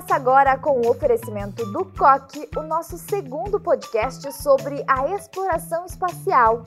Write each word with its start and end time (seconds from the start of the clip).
Começa 0.00 0.14
agora 0.14 0.56
com 0.56 0.80
o 0.80 0.90
oferecimento 0.90 1.62
do 1.72 1.84
COC, 1.84 2.48
o 2.56 2.62
nosso 2.62 2.96
segundo 2.96 3.60
podcast 3.60 4.32
sobre 4.32 4.82
a 4.88 5.14
exploração 5.14 5.84
espacial. 5.84 6.64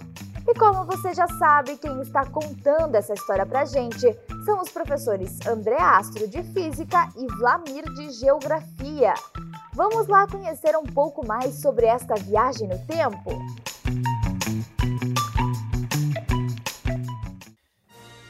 E 0.48 0.54
como 0.54 0.86
você 0.86 1.16
já 1.16 1.28
sabe, 1.40 1.76
quem 1.78 2.00
está 2.02 2.28
contando 2.28 2.94
essa 2.94 3.16
história 3.16 3.44
pra 3.44 3.66
gente 3.66 4.06
são 4.46 4.62
os 4.62 4.70
professores 4.70 5.40
André 5.48 5.82
Astro 5.82 6.28
de 6.28 6.44
Física 6.44 7.10
e 7.18 7.26
Vlamir 7.38 7.84
de 7.96 8.12
Geografia. 8.12 9.16
Vamos 9.74 10.08
lá 10.08 10.28
conhecer 10.28 10.78
um 10.78 10.84
pouco 10.84 11.26
mais 11.26 11.56
sobre 11.56 11.88
esta 11.88 12.14
viagem 12.14 12.68
no 12.68 12.78
tempo? 12.86 13.32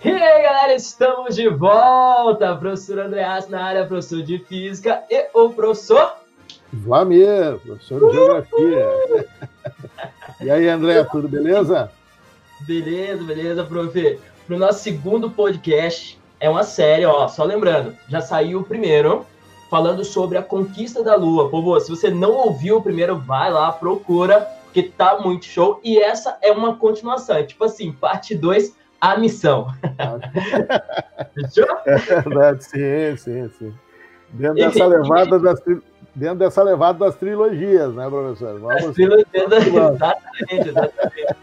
E 0.06 0.10
aí 0.10 0.44
galera, 0.44 0.76
estamos 0.76 1.34
de 1.34 1.48
volta! 1.48 2.54
Professor 2.58 3.00
André 3.00 3.24
Astro 3.24 3.54
na 3.54 3.64
área, 3.64 3.86
professor 3.86 4.22
de 4.22 4.38
Física 4.38 5.02
e 5.10 5.30
o 5.34 5.50
professor... 5.52 6.16
Vlamir, 6.74 7.58
professor 7.66 8.10
de 8.10 8.14
Geografia. 8.14 9.28
e 10.42 10.52
aí 10.52 10.68
André, 10.68 11.02
tudo 11.06 11.30
beleza? 11.30 11.90
Beleza, 12.68 13.24
beleza, 13.24 13.64
prof. 13.64 14.20
Pro 14.46 14.58
nosso 14.58 14.80
segundo 14.80 15.32
podcast, 15.32 16.20
é 16.38 16.50
uma 16.50 16.64
série, 16.64 17.06
ó, 17.06 17.30
só 17.30 17.46
lembrando, 17.46 17.96
já 18.10 18.20
saiu 18.20 18.60
o 18.60 18.66
primeiro, 18.66 19.26
falando 19.70 20.04
sobre 20.04 20.38
a 20.38 20.44
conquista 20.44 21.02
da 21.02 21.16
Lua. 21.16 21.48
Povo, 21.48 21.80
se 21.80 21.90
você 21.90 22.10
não 22.10 22.34
ouviu 22.34 22.76
o 22.76 22.84
primeiro, 22.84 23.18
vai 23.18 23.50
lá, 23.50 23.72
procura, 23.72 24.42
porque 24.66 24.84
tá 24.84 25.18
muito 25.20 25.46
show. 25.46 25.80
E 25.82 25.98
essa 25.98 26.38
é 26.42 26.52
uma 26.52 26.76
continuação, 26.76 27.38
é 27.38 27.44
tipo 27.44 27.64
assim, 27.64 27.94
parte 27.94 28.36
2, 28.36 28.83
a 29.04 29.18
missão. 29.18 29.68
Fechou? 31.36 31.68
É 31.86 32.56
sim, 32.60 33.18
sim, 33.18 33.50
sim. 33.60 33.74
Dentro 34.30 34.56
dessa 34.56 34.86
levada 34.86 35.40
das 35.40 35.60
dentro 36.16 36.36
dessa 36.36 36.64
levada 36.64 37.00
das 37.00 37.16
trilogias, 37.16 37.94
né, 37.94 38.10
professor? 38.10 38.60
Vamos, 38.62 38.86
As 38.86 38.96
trilogias, 38.96 39.28
exatamente, 39.36 40.70
exatamente. 40.70 41.36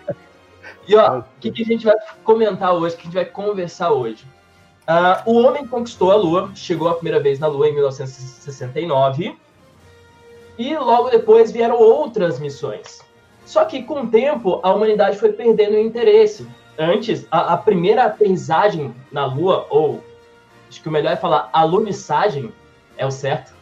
E 0.89 0.97
ó, 0.97 1.19
o 1.19 1.25
que, 1.39 1.51
que, 1.53 1.63
a 1.63 1.67
gente 1.67 1.85
vai 1.85 1.97
comentar 2.25 2.75
hoje, 2.75 2.95
o 2.95 2.99
que 2.99 3.03
a 3.03 3.05
gente 3.05 3.15
vai 3.15 3.25
conversar 3.27 3.93
hoje? 3.93 4.25
Uh, 4.89 5.31
o 5.31 5.43
homem 5.43 5.67
conquistou 5.67 6.11
a 6.11 6.17
Lua, 6.17 6.51
chegou 6.55 6.89
a 6.89 6.95
primeira 6.95 7.21
vez 7.21 7.39
na 7.39 7.47
Lua 7.47 7.69
em 7.69 7.75
1969, 7.75 9.37
e 10.59 10.77
logo 10.77 11.11
depois 11.11 11.53
vieram 11.53 11.77
outras 11.77 12.41
missões. 12.41 13.01
Só 13.45 13.67
que 13.67 13.83
com 13.83 14.05
o 14.05 14.07
tempo 14.07 14.61
a 14.63 14.73
humanidade 14.73 15.19
foi 15.19 15.33
perdendo 15.33 15.75
o 15.75 15.79
interesse. 15.79 16.49
Antes, 16.81 17.27
a, 17.31 17.53
a 17.53 17.57
primeira 17.59 18.05
aterrissagem 18.05 18.95
na 19.13 19.27
Lua, 19.27 19.67
ou 19.69 20.03
acho 20.67 20.81
que 20.81 20.89
o 20.89 20.91
melhor 20.91 21.13
é 21.13 21.17
falar 21.17 21.51
alunissagem, 21.53 22.51
é 22.97 23.05
o 23.05 23.11
certo. 23.11 23.53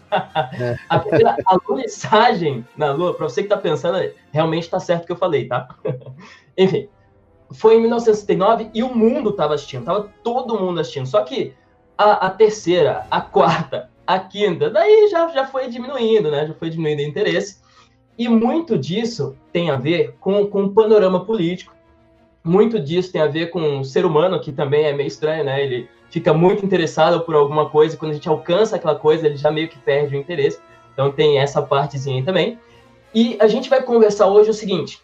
É. 0.52 0.78
a 0.88 1.00
primeira 1.00 1.36
alunissagem 1.44 2.64
na 2.76 2.92
Lua, 2.92 3.12
para 3.12 3.28
você 3.28 3.42
que 3.42 3.46
está 3.46 3.56
pensando, 3.56 3.98
realmente 4.30 4.62
está 4.62 4.78
certo 4.78 5.02
o 5.02 5.06
que 5.06 5.12
eu 5.12 5.16
falei, 5.16 5.48
tá? 5.48 5.66
Enfim, 6.56 6.88
foi 7.50 7.74
em 7.74 7.80
1969 7.80 8.70
e 8.72 8.84
o 8.84 8.94
mundo 8.94 9.30
estava 9.30 9.54
assistindo, 9.54 9.84
tava 9.84 10.08
todo 10.22 10.56
mundo 10.56 10.78
assistindo. 10.78 11.06
Só 11.06 11.24
que 11.24 11.52
a, 11.96 12.26
a, 12.26 12.30
terceira, 12.30 13.04
a 13.10 13.20
quarta, 13.20 13.90
a 14.06 14.20
quinta, 14.20 14.70
daí 14.70 15.08
já, 15.10 15.26
já 15.30 15.44
foi 15.44 15.68
diminuindo, 15.68 16.30
né? 16.30 16.46
Já 16.46 16.54
foi 16.54 16.70
diminuindo 16.70 17.00
o 17.00 17.10
interesse. 17.10 17.60
E 18.16 18.28
muito 18.28 18.78
disso 18.78 19.36
tem 19.52 19.70
a 19.70 19.76
ver 19.76 20.14
com, 20.20 20.46
com 20.46 20.66
o 20.66 20.72
panorama 20.72 21.24
político. 21.24 21.74
Muito 22.42 22.78
disso 22.78 23.12
tem 23.12 23.20
a 23.20 23.26
ver 23.26 23.50
com 23.50 23.80
o 23.80 23.84
ser 23.84 24.04
humano, 24.06 24.40
que 24.40 24.52
também 24.52 24.84
é 24.84 24.92
meio 24.92 25.06
estranho, 25.06 25.44
né? 25.44 25.62
Ele 25.62 25.88
fica 26.10 26.32
muito 26.32 26.64
interessado 26.64 27.20
por 27.20 27.34
alguma 27.34 27.68
coisa, 27.68 27.94
e 27.94 27.98
quando 27.98 28.12
a 28.12 28.14
gente 28.14 28.28
alcança 28.28 28.76
aquela 28.76 28.94
coisa, 28.94 29.26
ele 29.26 29.36
já 29.36 29.50
meio 29.50 29.68
que 29.68 29.78
perde 29.78 30.16
o 30.16 30.18
interesse. 30.18 30.58
Então 30.92 31.12
tem 31.12 31.38
essa 31.38 31.60
partezinha 31.60 32.16
aí 32.16 32.22
também. 32.22 32.58
E 33.14 33.36
a 33.40 33.46
gente 33.46 33.68
vai 33.68 33.82
conversar 33.82 34.26
hoje 34.26 34.50
o 34.50 34.54
seguinte: 34.54 35.00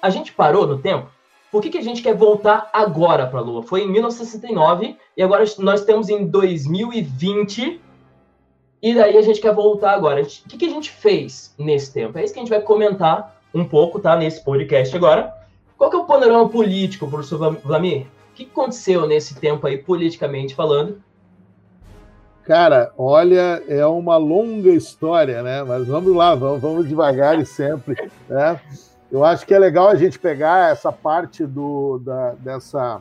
a 0.00 0.10
gente 0.10 0.32
parou 0.32 0.66
no 0.66 0.78
tempo 0.78 1.08
por 1.54 1.62
que, 1.62 1.70
que 1.70 1.78
a 1.78 1.82
gente 1.82 2.02
quer 2.02 2.16
voltar 2.16 2.68
agora 2.72 3.28
para 3.28 3.38
a 3.38 3.42
Lua? 3.42 3.62
Foi 3.62 3.82
em 3.82 3.88
1969 3.88 4.96
e 5.16 5.22
agora 5.22 5.44
nós 5.60 5.78
estamos 5.78 6.08
em 6.08 6.26
2020 6.26 7.80
e 8.82 8.92
daí 8.92 9.16
a 9.16 9.22
gente 9.22 9.40
quer 9.40 9.54
voltar 9.54 9.92
agora. 9.92 10.20
O 10.20 10.26
que, 10.26 10.58
que 10.58 10.64
a 10.66 10.68
gente 10.68 10.90
fez 10.90 11.54
nesse 11.56 11.92
tempo? 11.92 12.18
É 12.18 12.24
isso 12.24 12.34
que 12.34 12.40
a 12.40 12.42
gente 12.42 12.50
vai 12.50 12.60
comentar 12.60 13.40
um 13.54 13.64
pouco, 13.64 14.00
tá? 14.00 14.16
Nesse 14.16 14.42
podcast 14.42 14.96
agora. 14.96 15.32
Qual 15.76 15.90
que 15.90 15.96
é 15.96 15.98
o 15.98 16.04
panorama 16.04 16.48
político, 16.48 17.08
professor 17.08 17.56
Vlamir? 17.62 18.06
O 18.30 18.34
que 18.34 18.44
aconteceu 18.44 19.06
nesse 19.06 19.34
tempo 19.36 19.66
aí, 19.66 19.78
politicamente 19.78 20.54
falando? 20.54 21.02
Cara, 22.44 22.92
olha, 22.98 23.62
é 23.68 23.86
uma 23.86 24.16
longa 24.16 24.70
história, 24.70 25.42
né? 25.42 25.62
Mas 25.62 25.86
vamos 25.86 26.14
lá, 26.14 26.34
vamos, 26.34 26.60
vamos 26.60 26.88
devagar 26.88 27.38
e 27.38 27.46
sempre, 27.46 28.10
né? 28.28 28.60
Eu 29.10 29.24
acho 29.24 29.46
que 29.46 29.54
é 29.54 29.58
legal 29.58 29.88
a 29.88 29.94
gente 29.94 30.18
pegar 30.18 30.72
essa 30.72 30.92
parte 30.92 31.46
do, 31.46 31.98
da, 32.00 32.32
dessa 32.32 33.00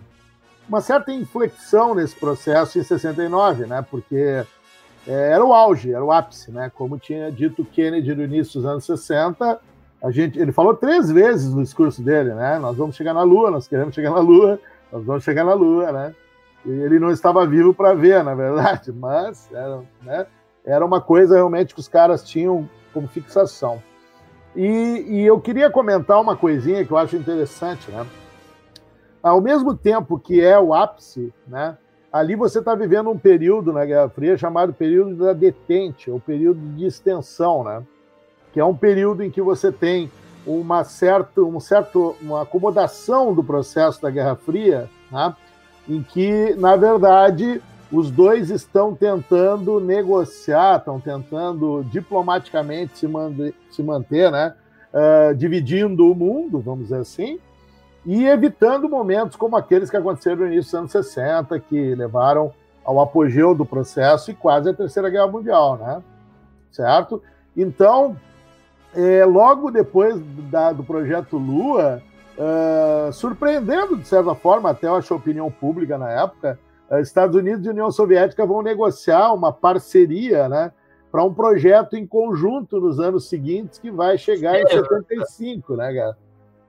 uma 0.67 0.79
certa 0.79 1.11
inflexão 1.11 1.93
nesse 1.93 2.15
processo 2.15 2.79
em 2.79 2.83
69, 2.83 3.65
né? 3.65 3.85
Porque 3.89 4.45
é, 5.07 5.31
era 5.31 5.43
o 5.43 5.53
auge, 5.53 5.91
era 5.91 6.03
o 6.03 6.11
ápice, 6.11 6.51
né? 6.51 6.71
Como 6.73 6.97
tinha 6.97 7.31
dito 7.31 7.65
Kennedy 7.65 8.15
no 8.15 8.23
início 8.23 8.61
dos 8.61 8.69
anos 8.69 8.85
60, 8.85 9.59
a 10.03 10.11
gente, 10.11 10.37
ele 10.37 10.51
falou 10.51 10.75
três 10.75 11.09
vezes 11.09 11.53
no 11.53 11.63
discurso 11.63 12.01
dele, 12.01 12.33
né? 12.33 12.59
Nós 12.59 12.75
vamos 12.75 12.93
chegar 12.93 13.13
na 13.13 13.23
Lua, 13.23 13.49
nós 13.49 13.69
queremos 13.69 13.95
chegar 13.95 14.11
na 14.11 14.19
Lua, 14.19 14.59
nós 14.91 15.05
vamos 15.05 15.23
chegar 15.23 15.45
na 15.45 15.53
Lua, 15.53 15.93
né? 15.93 16.13
E 16.65 16.69
ele 16.69 16.99
não 16.99 17.09
estava 17.09 17.47
vivo 17.47 17.73
para 17.73 17.93
ver, 17.93 18.21
na 18.21 18.35
verdade, 18.35 18.91
mas 18.93 19.49
era, 19.53 19.81
né? 20.01 20.27
era 20.65 20.85
uma 20.85 20.99
coisa 20.99 21.35
realmente 21.35 21.73
que 21.73 21.79
os 21.79 21.87
caras 21.87 22.21
tinham 22.21 22.69
como 22.93 23.07
fixação. 23.07 23.81
E, 24.53 25.05
e, 25.07 25.25
eu 25.25 25.39
queria 25.39 25.69
comentar 25.69 26.19
uma 26.19 26.35
coisinha 26.35 26.85
que 26.85 26.91
eu 26.91 26.97
acho 26.97 27.15
interessante, 27.15 27.89
né? 27.89 28.05
Ao 29.21 29.39
mesmo 29.39 29.73
tempo 29.73 30.19
que 30.19 30.41
é 30.41 30.59
o 30.59 30.73
ápice, 30.73 31.33
né? 31.47 31.77
Ali 32.11 32.35
você 32.35 32.59
está 32.59 32.75
vivendo 32.75 33.09
um 33.09 33.17
período 33.17 33.71
na 33.71 33.85
Guerra 33.85 34.09
Fria 34.09 34.37
chamado 34.37 34.73
período 34.73 35.15
da 35.15 35.33
detente, 35.33 36.11
ou 36.11 36.19
período 36.19 36.59
de 36.75 36.85
extensão, 36.85 37.63
né? 37.63 37.81
Que 38.53 38.59
é 38.59 38.65
um 38.65 38.75
período 38.75 39.23
em 39.23 39.31
que 39.31 39.41
você 39.41 39.71
tem 39.71 40.09
uma 40.45 40.83
certa, 40.83 41.41
um 41.41 41.59
certo, 41.59 42.15
uma 42.21 42.43
acomodação 42.43 43.33
do 43.33 43.43
processo 43.43 44.01
da 44.01 44.09
Guerra 44.09 44.35
Fria, 44.35 44.89
né? 45.11 45.35
Em 45.87 46.01
que, 46.01 46.55
na 46.55 46.75
verdade, 46.75 47.61
os 47.91 48.09
dois 48.09 48.49
estão 48.49 48.95
tentando 48.95 49.79
negociar, 49.79 50.77
estão 50.77 50.99
tentando 50.99 51.83
diplomaticamente 51.91 52.97
se, 52.97 53.07
manter, 53.07 53.53
se 53.71 53.83
manter 53.83 54.31
né? 54.31 54.53
Uh, 54.93 55.33
dividindo 55.35 56.11
o 56.11 56.15
mundo, 56.15 56.59
vamos 56.59 56.83
dizer 56.83 56.99
assim, 56.99 57.39
e 58.05 58.25
evitando 58.25 58.89
momentos 58.89 59.35
como 59.35 59.55
aqueles 59.55 59.89
que 59.89 59.97
aconteceram 59.97 60.37
no 60.37 60.47
início 60.47 60.71
dos 60.71 60.73
anos 60.73 60.91
60, 60.91 61.59
que 61.61 61.95
levaram 61.95 62.51
ao 62.83 62.99
apogeu 62.99 63.55
do 63.55 63.65
processo 63.65 64.29
e 64.29 64.33
quase 64.33 64.69
a 64.69 64.73
Terceira 64.73 65.09
Guerra 65.09 65.27
Mundial, 65.27 65.77
né? 65.77 66.03
Certo? 66.69 67.23
Então, 67.55 68.17
é, 68.95 69.25
logo 69.25 69.71
depois 69.71 70.19
da, 70.49 70.71
do 70.71 70.83
projeto 70.83 71.37
Lua, 71.37 72.01
uh, 72.37 73.11
surpreendendo 73.11 73.97
de 73.97 74.07
certa 74.07 74.35
forma 74.35 74.69
até 74.69 74.87
eu 74.87 74.95
acho 74.95 75.13
a 75.13 75.17
opinião 75.17 75.49
pública 75.51 75.97
na 75.97 76.09
época, 76.09 76.59
eh, 76.89 77.01
Estados 77.01 77.35
Unidos 77.35 77.65
e 77.65 77.69
União 77.69 77.91
Soviética 77.91 78.45
vão 78.45 78.61
negociar 78.61 79.33
uma 79.33 79.51
parceria, 79.51 80.47
né, 80.47 80.71
para 81.11 81.23
um 81.23 81.33
projeto 81.33 81.95
em 81.95 82.05
conjunto 82.05 82.79
nos 82.79 82.99
anos 82.99 83.29
seguintes 83.29 83.79
que 83.79 83.91
vai 83.91 84.17
chegar 84.17 84.59
em 84.59 84.67
75, 84.67 85.75
né, 85.75 85.93
cara? 85.93 86.17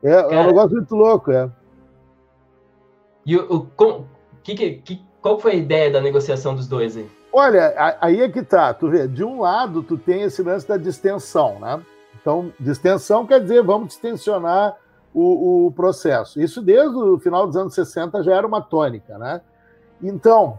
É, 0.03 0.35
é 0.35 0.41
um 0.41 0.47
negócio 0.47 0.77
muito 0.77 0.95
louco, 0.95 1.33
é. 1.33 1.51
E 3.25 3.37
o, 3.37 3.55
o 3.55 3.67
com, 3.67 4.05
que, 4.43 4.55
que, 4.55 5.03
qual 5.23 5.39
foi 5.39 5.53
a 5.53 5.57
ideia 5.57 5.91
da 5.91 6.01
negociação 6.01 6.55
dos 6.55 6.69
dois 6.69 6.97
aí? 6.97 7.09
Olha, 7.33 7.97
aí 8.01 8.21
é 8.21 8.29
que 8.29 8.43
tá, 8.43 8.73
tu 8.75 8.89
vê, 8.89 9.09
de 9.09 9.25
um 9.25 9.41
lado 9.41 9.83
tu 9.83 9.97
tem 9.97 10.23
esse 10.23 10.43
lance 10.43 10.69
da 10.69 10.77
distensão, 10.77 11.59
né? 11.59 11.83
Então, 12.21 12.53
distensão 12.59 13.27
quer 13.27 13.41
dizer 13.41 13.63
vamos 13.63 13.89
distensionar 13.89 14.77
o, 15.13 15.67
o 15.67 15.73
processo. 15.73 16.41
Isso 16.41 16.61
desde 16.61 16.97
o 16.97 17.19
final 17.19 17.47
dos 17.47 17.57
anos 17.57 17.75
60 17.75 18.23
já 18.23 18.35
era 18.35 18.47
uma 18.47 18.61
tônica, 18.61 19.17
né? 19.17 19.41
Então, 20.03 20.59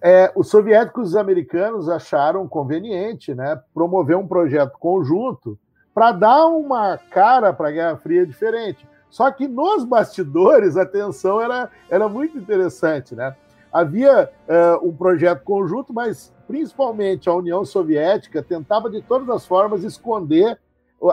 é, 0.00 0.30
os 0.34 0.48
soviéticos 0.48 1.08
e 1.08 1.10
os 1.10 1.16
americanos 1.16 1.88
acharam 1.88 2.46
conveniente 2.46 3.34
né, 3.34 3.60
promover 3.74 4.16
um 4.16 4.26
projeto 4.26 4.78
conjunto 4.78 5.58
para 5.92 6.12
dar 6.12 6.46
uma 6.46 6.98
cara 7.10 7.52
para 7.52 7.68
a 7.68 7.72
Guerra 7.72 7.96
Fria 7.96 8.26
diferente. 8.26 8.86
Só 9.10 9.30
que 9.30 9.48
nos 9.48 9.84
bastidores 9.84 10.76
a 10.76 10.84
tensão 10.84 11.40
era, 11.40 11.70
era 11.88 12.08
muito 12.08 12.36
interessante. 12.36 13.14
Né? 13.14 13.34
Havia 13.72 14.30
uh, 14.46 14.86
um 14.86 14.94
projeto 14.94 15.42
conjunto, 15.42 15.92
mas 15.92 16.32
principalmente 16.46 17.28
a 17.28 17.34
União 17.34 17.64
Soviética 17.64 18.42
tentava 18.42 18.90
de 18.90 19.00
todas 19.02 19.28
as 19.30 19.46
formas 19.46 19.82
esconder 19.82 20.58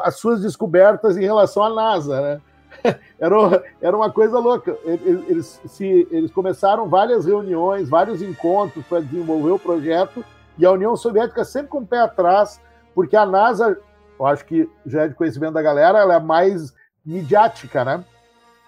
as 0.04 0.16
suas 0.18 0.42
descobertas 0.42 1.18
em 1.18 1.22
relação 1.22 1.64
à 1.64 1.70
NASA. 1.70 2.22
Né? 2.22 2.42
era, 3.20 3.40
uma, 3.40 3.64
era 3.82 3.98
uma 3.98 4.12
coisa 4.12 4.40
louca. 4.40 4.78
Eles, 4.84 5.30
eles, 5.30 5.62
se, 5.68 6.08
eles 6.12 6.32
começaram 6.32 6.88
várias 6.88 7.26
reuniões, 7.26 7.90
vários 7.90 8.22
encontros 8.22 8.86
para 8.86 9.02
desenvolver 9.02 9.52
o 9.52 9.60
projeto, 9.60 10.24
E 10.58 10.66
a 10.66 10.72
União 10.72 10.96
Soviética 10.96 11.44
sempre 11.44 11.70
com 11.70 11.80
o 11.80 11.86
pé 11.86 12.00
atrás, 12.00 12.62
porque 12.94 13.16
a 13.16 13.26
NASA, 13.26 13.78
eu 14.20 14.26
acho 14.26 14.46
que 14.46 14.70
já 14.86 15.04
é 15.04 15.08
de 15.08 15.16
conhecimento 15.16 15.54
da 15.54 15.62
galera, 15.62 16.00
ela 16.00 16.16
é 16.16 16.20
mais 16.20 16.74
midiática, 17.06 17.84
né? 17.84 18.04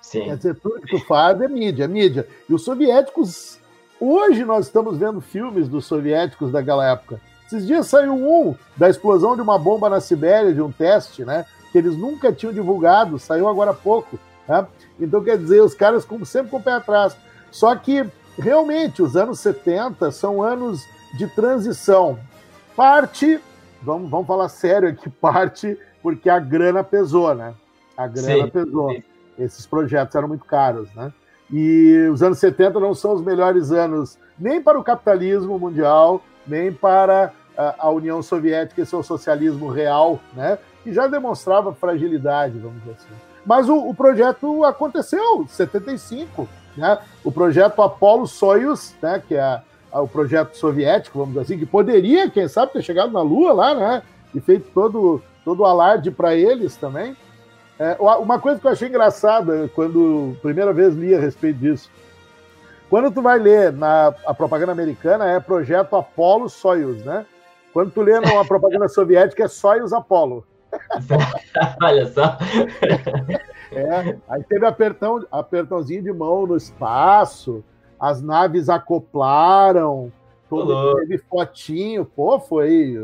Sim. 0.01 0.25
Quer 0.25 0.38
dizer, 0.38 0.56
tudo 0.56 0.81
que 0.81 0.88
tu 0.88 1.00
faz 1.06 1.39
é 1.41 1.47
mídia, 1.47 1.85
é 1.85 1.88
mídia. 1.88 2.27
E 2.47 2.53
os 2.53 2.63
soviéticos, 2.63 3.59
hoje 4.00 4.45
nós 4.45 4.67
estamos 4.67 4.97
vendo 4.97 5.19
filmes 5.19 5.67
dos 5.67 5.85
soviéticos 5.85 6.51
daquela 6.51 6.88
época. 6.88 7.19
Esses 7.45 7.65
dias 7.65 7.88
saiu 7.88 8.13
um 8.13 8.56
da 8.75 8.89
explosão 8.89 9.36
de 9.36 9.42
uma 9.42 9.57
bomba 9.57 9.89
na 9.89 10.01
Sibéria, 10.01 10.53
de 10.53 10.62
um 10.62 10.71
teste, 10.71 11.24
né? 11.24 11.45
Que 11.71 11.77
eles 11.77 11.95
nunca 11.95 12.31
tinham 12.31 12.53
divulgado, 12.53 13.19
saiu 13.19 13.47
agora 13.47 13.71
há 13.71 13.74
pouco. 13.74 14.18
Né? 14.47 14.65
Então, 15.00 15.24
quer 15.24 15.38
dizer, 15.38 15.62
os 15.62 15.75
caras, 15.75 16.06
como 16.06 16.25
sempre, 16.25 16.50
com 16.50 16.57
o 16.57 16.63
pé 16.63 16.74
atrás. 16.74 17.15
Só 17.51 17.75
que, 17.75 18.06
realmente, 18.38 19.01
os 19.01 19.15
anos 19.15 19.39
70 19.39 20.12
são 20.12 20.42
anos 20.42 20.81
de 21.18 21.27
transição. 21.27 22.18
Parte, 22.75 23.39
vamos, 23.81 24.09
vamos 24.09 24.27
falar 24.27 24.50
sério 24.50 24.89
aqui, 24.89 25.09
parte 25.21 25.77
porque 26.01 26.30
a 26.30 26.39
grana 26.39 26.83
pesou, 26.83 27.33
né? 27.33 27.53
A 27.98 28.07
grana 28.07 28.45
sim, 28.45 28.50
pesou. 28.50 28.91
Sim. 28.91 29.03
Esses 29.38 29.65
projetos 29.65 30.15
eram 30.15 30.27
muito 30.27 30.45
caros, 30.45 30.94
né? 30.94 31.12
E 31.51 32.09
os 32.12 32.24
anos 32.24 32.39
70 32.39 32.80
não 32.80 32.94
são 32.94 33.13
os 33.13 33.21
melhores 33.21 33.71
anos 33.71 34.18
nem 34.38 34.62
para 34.62 34.80
o 34.80 34.83
capitalismo 34.83 35.57
mundial, 35.57 36.21
nem 36.47 36.71
para 36.71 37.31
a, 37.57 37.89
União 37.89 38.21
Soviética 38.21 38.81
e 38.81 38.86
seu 38.86 39.01
socialismo 39.01 39.69
real, 39.69 40.19
né? 40.33 40.57
Que 40.83 40.94
já 40.94 41.07
demonstrava 41.07 41.74
fragilidade, 41.74 42.57
vamos 42.59 42.80
dizer 42.80 42.92
assim. 42.92 43.21
Mas 43.45 43.69
o, 43.69 43.89
o 43.89 43.94
projeto 43.94 44.63
aconteceu, 44.63 45.42
em 45.42 45.47
75, 45.47 46.47
né? 46.75 46.97
O 47.24 47.31
projeto 47.31 47.81
Apollo 47.81 48.27
Soyuz, 48.27 48.95
né? 49.01 49.21
Que 49.25 49.36
é 49.36 49.42
a, 49.42 50.01
o 50.01 50.07
projeto 50.07 50.56
soviético, 50.56 51.18
vamos 51.18 51.33
dizer 51.33 51.45
assim, 51.45 51.57
que 51.57 51.65
poderia, 51.65 52.30
quem 52.30 52.48
sabe, 52.48 52.74
ter 52.74 52.81
chegado 52.81 53.12
na 53.12 53.21
Lua 53.21 53.53
lá, 53.53 53.74
né? 53.74 54.03
E 54.33 54.41
feito 54.41 54.69
todo, 54.74 55.21
todo 55.44 55.62
o 55.62 55.65
alarde 55.65 56.12
para 56.12 56.36
eles 56.36 56.75
também. 56.75 57.15
É, 57.77 57.98
uma 58.00 58.39
coisa 58.39 58.59
que 58.59 58.68
eu 58.68 58.71
achei 58.71 58.88
engraçada 58.88 59.69
quando 59.75 60.36
primeira 60.41 60.71
vez 60.71 60.95
li 60.95 61.13
a 61.13 61.19
respeito 61.19 61.59
disso. 61.59 61.89
Quando 62.90 63.12
tu 63.12 63.22
vai 63.22 63.40
ler 63.40 63.72
na 63.72 64.14
a 64.26 64.34
propaganda 64.34 64.72
americana 64.72 65.26
é 65.26 65.40
projeto 65.40 65.96
Apollo 65.96 66.50
Soyuz, 66.50 67.04
né? 67.04 67.26
Quando 67.74 67.92
tu 67.92 68.02
lê 68.02 68.20
numa 68.20 68.46
propaganda 68.46 68.88
soviética 68.88 69.44
é 69.44 69.48
Soyuz 69.48 69.92
Apollo. 69.92 70.46
Olha 71.82 72.06
só. 72.08 72.38
É, 73.72 74.18
aí 74.30 74.44
teve 74.44 74.66
apertão, 74.66 75.26
apertãozinho 75.32 76.04
de 76.04 76.14
mão 76.14 76.46
no 76.46 76.56
espaço, 76.56 77.64
as 78.00 78.22
naves 78.22 78.70
acoplaram, 78.70 80.12
todo, 80.50 80.96
teve 81.02 81.18
fotinho, 81.18 82.06
pô, 82.06 82.40
foi, 82.40 82.96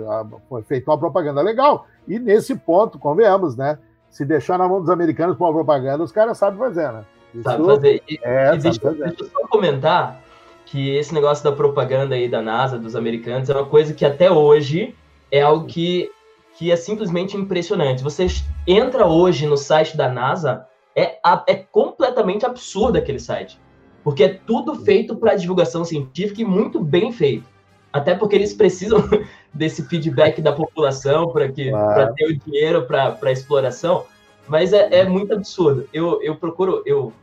foi 0.48 0.62
feita 0.64 0.92
uma 0.92 0.98
propaganda 0.98 1.42
legal. 1.42 1.88
E 2.08 2.20
nesse 2.20 2.56
ponto, 2.56 3.00
convenhamos, 3.00 3.56
né? 3.56 3.78
Se 4.10 4.26
deixar 4.26 4.58
na 4.58 4.68
mão 4.68 4.80
dos 4.80 4.90
americanos 4.90 5.38
para 5.38 5.48
uma 5.48 5.54
propaganda, 5.54 6.04
os 6.04 6.12
caras 6.12 6.38
sabem 6.38 6.60
fazer, 6.60 6.92
né? 6.92 7.06
Isso 7.34 7.44
sabe 7.44 7.66
fazer. 7.66 8.04
E, 8.10 8.20
é, 8.22 8.54
e 8.54 8.58
deixa, 8.58 8.80
fazer. 8.80 8.98
deixa 8.98 9.24
eu 9.24 9.30
só 9.30 9.48
comentar 9.48 10.22
que 10.66 10.96
esse 10.96 11.14
negócio 11.14 11.44
da 11.44 11.52
propaganda 11.52 12.16
aí 12.16 12.30
da 12.30 12.42
NASA, 12.42 12.78
dos 12.78 12.96
americanos, 12.96 13.50
é 13.50 13.54
uma 13.54 13.66
coisa 13.66 13.94
que 13.94 14.06
até 14.06 14.32
hoje 14.32 14.96
é 15.30 15.42
algo 15.42 15.66
que, 15.66 16.10
que 16.58 16.72
é 16.72 16.76
simplesmente 16.76 17.36
impressionante. 17.36 18.04
Você 18.04 18.28
entra 18.66 19.06
hoje 19.06 19.46
no 19.46 19.58
site 19.58 19.98
da 19.98 20.10
NASA, 20.10 20.66
é, 20.96 21.18
é 21.48 21.56
completamente 21.56 22.46
absurdo 22.46 22.98
aquele 22.98 23.20
site. 23.20 23.60
Porque 24.04 24.24
é 24.24 24.30
tudo 24.30 24.76
feito 24.84 25.16
para 25.16 25.36
divulgação 25.36 25.84
científica 25.86 26.42
e 26.42 26.46
muito 26.46 26.80
bem 26.80 27.12
feito. 27.12 27.46
Até 27.94 28.16
porque 28.16 28.36
eles 28.36 28.54
precisam 28.54 29.04
desse 29.54 29.84
feedback 29.84 30.42
da 30.42 30.54
população 30.54 31.32
para 31.32 31.52
claro. 31.52 32.14
ter 32.16 32.26
o 32.26 32.38
dinheiro 32.38 32.86
para 32.86 33.32
exploração. 33.32 34.06
Mas 34.48 34.74
é, 34.74 35.00
é, 35.00 35.06
muito 35.06 35.34
absurdo. 35.34 35.88
Eu, 35.94 36.22
eu 36.22 36.36
procuro, 36.36 36.82
eu 36.86 37.14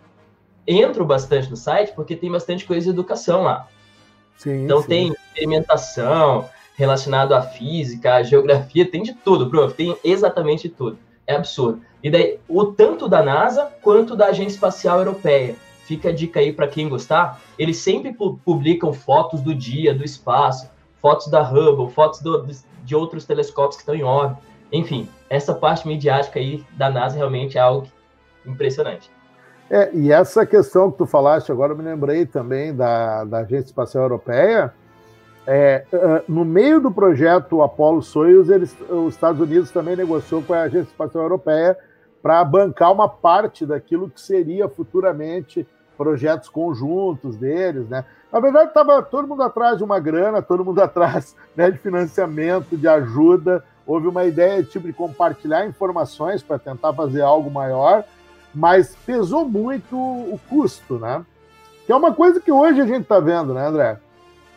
entro 0.67 1.05
bastante 1.05 1.51
no 1.51 1.57
site 1.57 1.93
porque 1.95 2.17
tem 2.17 2.31
bastante 2.31 2.65
coisa 2.65 2.85
de 2.85 2.91
educação 2.91 3.43
lá. 3.43 3.69
Sim, 4.37 4.65
então 4.65 4.81
sim. 4.83 4.89
tem 4.89 5.09
experimentação 5.09 6.49
relacionado 6.75 7.35
à 7.35 7.43
física, 7.43 8.15
à 8.15 8.23
geografia, 8.23 8.89
tem 8.89 9.03
de 9.03 9.13
tudo, 9.13 9.51
prof. 9.51 9.75
Tem 9.75 9.97
exatamente 10.05 10.69
tudo. 10.69 10.99
É 11.27 11.35
absurdo. 11.35 11.83
E 12.03 12.09
daí, 12.11 12.39
o 12.49 12.67
tanto 12.67 13.09
da 13.09 13.23
NASA 13.23 13.69
quanto 13.83 14.15
da 14.15 14.27
Agência 14.27 14.55
Espacial 14.55 14.99
Europeia 14.99 15.57
fica 15.85 16.11
a 16.11 16.13
dica 16.13 16.39
aí 16.39 16.53
para 16.53 16.69
quem 16.69 16.89
gostar, 16.89 17.41
eles 17.59 17.79
sempre 17.79 18.15
publicam 18.45 18.93
fotos 18.93 19.41
do 19.41 19.55
dia, 19.55 19.95
do 19.95 20.05
espaço, 20.05 20.71
fotos 21.01 21.29
da 21.29 21.43
Hubble, 21.43 21.91
fotos 21.91 22.21
do, 22.21 22.47
de 22.85 22.95
outros 22.95 23.25
telescópios 23.25 23.77
que 23.77 23.83
estão 23.83 23.95
em 23.95 24.05
órbita. 24.05 24.41
Enfim, 24.73 25.09
essa 25.31 25.55
parte 25.55 25.87
midiática 25.87 26.39
aí 26.39 26.65
da 26.77 26.91
NASA 26.91 27.17
realmente 27.17 27.57
é 27.57 27.61
algo 27.61 27.87
impressionante. 28.47 29.11
É, 29.71 29.91
e 29.93 30.11
essa 30.11 30.47
questão 30.47 30.91
que 30.91 30.99
tu 30.99 31.07
falaste 31.07 31.53
agora, 31.53 31.73
eu 31.73 31.77
me 31.77 31.85
lembrei 31.85 32.25
também 32.25 32.75
da, 32.75 33.25
da 33.25 33.39
Agência 33.39 33.67
Espacial 33.67 34.05
Europeia. 34.05 34.73
É, 35.47 35.85
é 35.93 36.23
no 36.29 36.45
meio 36.45 36.81
do 36.81 36.91
projeto 36.91 37.63
Apollo 37.63 38.03
Soyuz, 38.03 38.49
eles, 38.49 38.75
os 38.89 39.15
Estados 39.15 39.41
Unidos 39.41 39.71
também 39.71 39.97
negociou 39.97 40.43
com 40.43 40.55
a 40.55 40.63
Agência 40.63 40.91
Espacial 40.91 41.25
Europeia 41.25 41.77
para 42.23 42.43
bancar 42.45 42.93
uma 42.93 43.09
parte 43.09 43.65
daquilo 43.65 44.11
que 44.11 44.21
seria 44.21 44.69
futuramente 44.69 45.67
projetos 45.97 46.49
conjuntos 46.49 47.37
deles, 47.37 47.89
né? 47.89 48.05
Na 48.33 48.41
verdade, 48.41 48.69
estava 48.69 49.03
todo 49.03 49.27
mundo 49.27 49.43
atrás 49.43 49.79
de 49.79 49.85
uma 49.85 49.99
grana, 49.99 50.41
todo 50.41 50.65
mundo 50.65 50.81
atrás 50.83 51.35
né, 51.57 51.71
de 51.71 51.79
financiamento, 51.79 52.77
de 52.77 52.87
ajuda. 52.87 53.65
Houve 53.89 54.07
uma 54.07 54.25
ideia 54.27 54.63
tipo 54.63 54.87
de 54.87 54.93
compartilhar 54.93 55.67
informações 55.67 56.43
para 56.43 56.59
tentar 56.59 56.93
fazer 56.93 57.23
algo 57.23 57.51
maior, 57.51 58.05
mas 58.55 58.95
pesou 59.07 59.49
muito 59.49 59.97
o 59.97 60.39
custo, 60.49 60.99
né? 60.99 61.25
Que 61.87 61.93
é 61.93 61.97
uma 61.97 62.13
coisa 62.13 62.39
que 62.39 62.53
hoje 62.53 62.83
a 62.83 62.87
gente 62.87 63.03
está 63.03 63.19
vendo, 63.19 63.55
né, 63.55 63.67
André? 63.67 63.99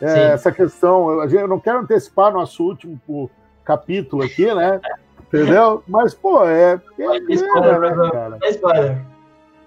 É, 0.01 0.33
essa 0.33 0.51
questão, 0.51 1.23
eu 1.23 1.47
não 1.47 1.59
quero 1.59 1.79
antecipar 1.79 2.33
nosso 2.33 2.61
último 2.63 3.31
capítulo 3.63 4.23
aqui, 4.23 4.53
né? 4.53 4.81
Entendeu? 5.27 5.81
Mas, 5.87 6.13
pô, 6.13 6.45
é. 6.45 6.81
É, 6.99 7.05
é, 7.05 8.57
cara? 8.59 9.01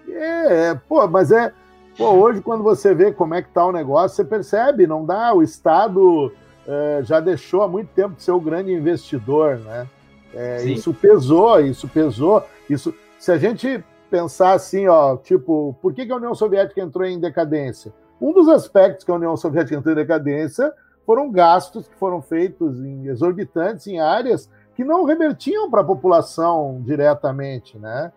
é, 0.07 0.69
é, 0.69 0.79
pô, 0.87 1.07
mas 1.07 1.31
é, 1.31 1.51
Pô, 1.97 2.09
hoje, 2.11 2.41
quando 2.41 2.61
você 2.61 2.93
vê 2.93 3.11
como 3.11 3.33
é 3.33 3.41
que 3.41 3.49
tá 3.49 3.65
o 3.65 3.71
negócio, 3.71 4.17
você 4.17 4.25
percebe, 4.25 4.85
não 4.85 5.05
dá. 5.05 5.33
O 5.33 5.41
Estado 5.41 6.31
é, 6.67 7.01
já 7.03 7.19
deixou 7.19 7.61
há 7.61 7.67
muito 7.67 7.89
tempo 7.89 8.15
de 8.15 8.23
ser 8.23 8.31
o 8.31 8.39
grande 8.39 8.71
investidor, 8.71 9.57
né? 9.57 9.87
É, 10.33 10.63
isso 10.65 10.93
pesou, 10.93 11.59
isso 11.61 11.87
pesou. 11.87 12.43
Isso, 12.69 12.93
se 13.17 13.31
a 13.31 13.37
gente 13.37 13.83
pensar 14.09 14.53
assim, 14.53 14.87
ó, 14.87 15.15
tipo, 15.17 15.75
por 15.81 15.93
que, 15.93 16.05
que 16.05 16.11
a 16.11 16.15
União 16.17 16.35
Soviética 16.35 16.81
entrou 16.81 17.05
em 17.05 17.19
decadência? 17.19 17.93
Um 18.19 18.33
dos 18.33 18.49
aspectos 18.49 19.05
que 19.05 19.11
a 19.11 19.15
União 19.15 19.35
Soviética 19.37 19.75
entrou 19.75 19.93
em 19.93 19.97
decadência 19.97 20.73
foram 21.05 21.31
gastos 21.31 21.87
que 21.87 21.95
foram 21.95 22.21
feitos 22.21 22.79
em 22.79 23.07
exorbitantes 23.07 23.87
em 23.87 23.99
áreas 23.99 24.49
que 24.75 24.83
não 24.83 25.05
revertiam 25.05 25.69
para 25.69 25.81
a 25.81 25.85
população 25.85 26.81
diretamente, 26.83 27.77
né? 27.77 28.11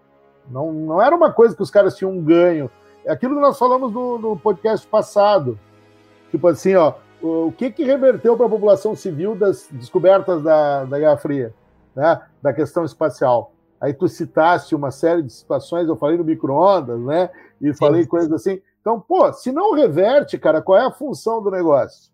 Não, 0.50 0.73
não 0.73 1.00
era 1.00 1.14
uma 1.14 1.33
coisa 1.33 1.55
que 1.55 1.62
os 1.62 1.71
caras 1.71 1.95
tinham 1.95 2.12
um 2.12 2.23
ganho. 2.23 2.71
É 3.05 3.12
aquilo 3.12 3.35
que 3.35 3.40
nós 3.40 3.59
falamos 3.59 3.93
no, 3.93 4.19
no 4.19 4.37
podcast 4.37 4.87
passado. 4.87 5.59
Tipo 6.31 6.49
assim, 6.49 6.75
ó, 6.75 6.95
o 7.23 7.53
que, 7.57 7.71
que 7.71 7.85
reverteu 7.85 8.37
para 8.37 8.47
a 8.47 8.51
população 8.51 8.95
civil 8.95 9.35
das 9.35 9.69
descobertas 9.71 10.43
da, 10.43 10.85
da 10.85 10.99
Guerra 10.99 11.17
Fria, 11.17 11.55
né? 11.95 12.21
da 12.43 12.53
questão 12.53 12.85
espacial? 12.85 13.53
Aí 13.81 13.93
tu 13.93 14.09
citaste 14.09 14.75
uma 14.75 14.91
série 14.91 15.23
de 15.23 15.33
situações, 15.33 15.89
eu 15.89 15.97
falei 15.97 16.17
no 16.17 16.25
micro-ondas, 16.25 16.99
né? 17.01 17.31
E 17.61 17.73
Sim. 17.73 17.79
falei 17.79 18.07
coisas 18.07 18.33
assim. 18.33 18.61
Então, 18.81 19.01
pô, 19.01 19.33
se 19.33 19.53
não 19.53 19.75
reverte, 19.75 20.39
cara, 20.39 20.61
qual 20.61 20.79
é 20.79 20.85
a 20.85 20.91
função 20.91 21.43
do 21.43 21.51
negócio? 21.51 22.11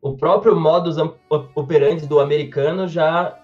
O 0.00 0.16
próprio 0.16 0.54
modus 0.54 0.96
operandi 1.56 2.06
do 2.06 2.20
americano 2.20 2.86
já 2.86 3.36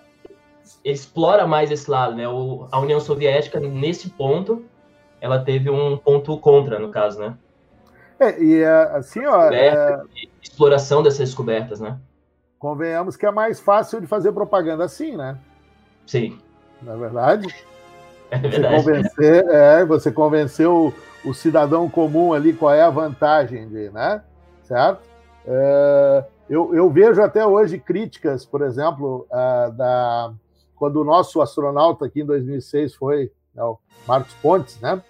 explora 0.85 1.47
mais 1.47 1.71
esse 1.71 1.90
lado, 1.90 2.14
né? 2.14 2.28
O, 2.28 2.68
a 2.71 2.78
União 2.78 3.00
Soviética, 3.00 3.59
nesse 3.59 4.11
ponto, 4.11 4.64
ela 5.21 5.38
teve 5.38 5.68
um 5.68 5.97
ponto 5.97 6.38
contra, 6.38 6.78
no 6.78 6.90
caso, 6.90 7.18
né? 7.18 7.37
É, 8.18 8.42
e 8.42 8.62
é, 8.62 8.73
assim, 8.97 9.25
ó. 9.26 9.50
É... 9.50 10.02
Exploração 10.42 11.02
dessas 11.02 11.21
descobertas, 11.21 11.80
né? 11.80 11.99
Convenhamos 12.59 13.16
que 13.16 13.26
é 13.26 13.30
mais 13.30 13.61
fácil 13.61 14.00
de 14.00 14.06
fazer 14.06 14.33
propaganda 14.33 14.85
assim, 14.85 15.16
né? 15.16 15.37
Sim. 16.06 16.38
Na 16.83 16.94
é 16.94 16.97
verdade? 16.97 17.54
É 18.30 18.38
você 18.38 18.49
verdade. 18.49 18.76
Convencer, 18.76 19.44
é, 19.49 19.85
você 19.85 20.12
convenceu 20.12 20.94
o, 21.25 21.30
o, 21.30 21.35
cidadão 21.35 21.88
comum 21.90 22.33
ali 22.33 22.52
qual 22.52 22.73
é 22.73 22.83
a 22.83 22.90
vantagem 22.90 23.68
de, 23.68 23.90
né? 23.90 24.23
Certo? 24.62 25.02
É, 25.47 26.25
eu, 26.49 26.75
eu, 26.75 26.90
vejo 26.90 27.23
até 27.23 27.47
hoje 27.47 27.78
críticas, 27.78 28.47
por 28.47 28.62
exemplo, 28.62 29.26
uh, 29.30 29.73
da, 29.73 30.33
quando 30.75 31.00
o 31.00 31.04
nosso 31.04 31.42
astronauta 31.42 32.06
aqui 32.06 32.23
em 32.23 32.26
2006 32.26 32.94
foi 32.94 33.30
né, 33.54 33.62
o 33.62 33.78
Marcos 34.06 34.35
Pontes, 34.35 34.80
né? 34.80 35.02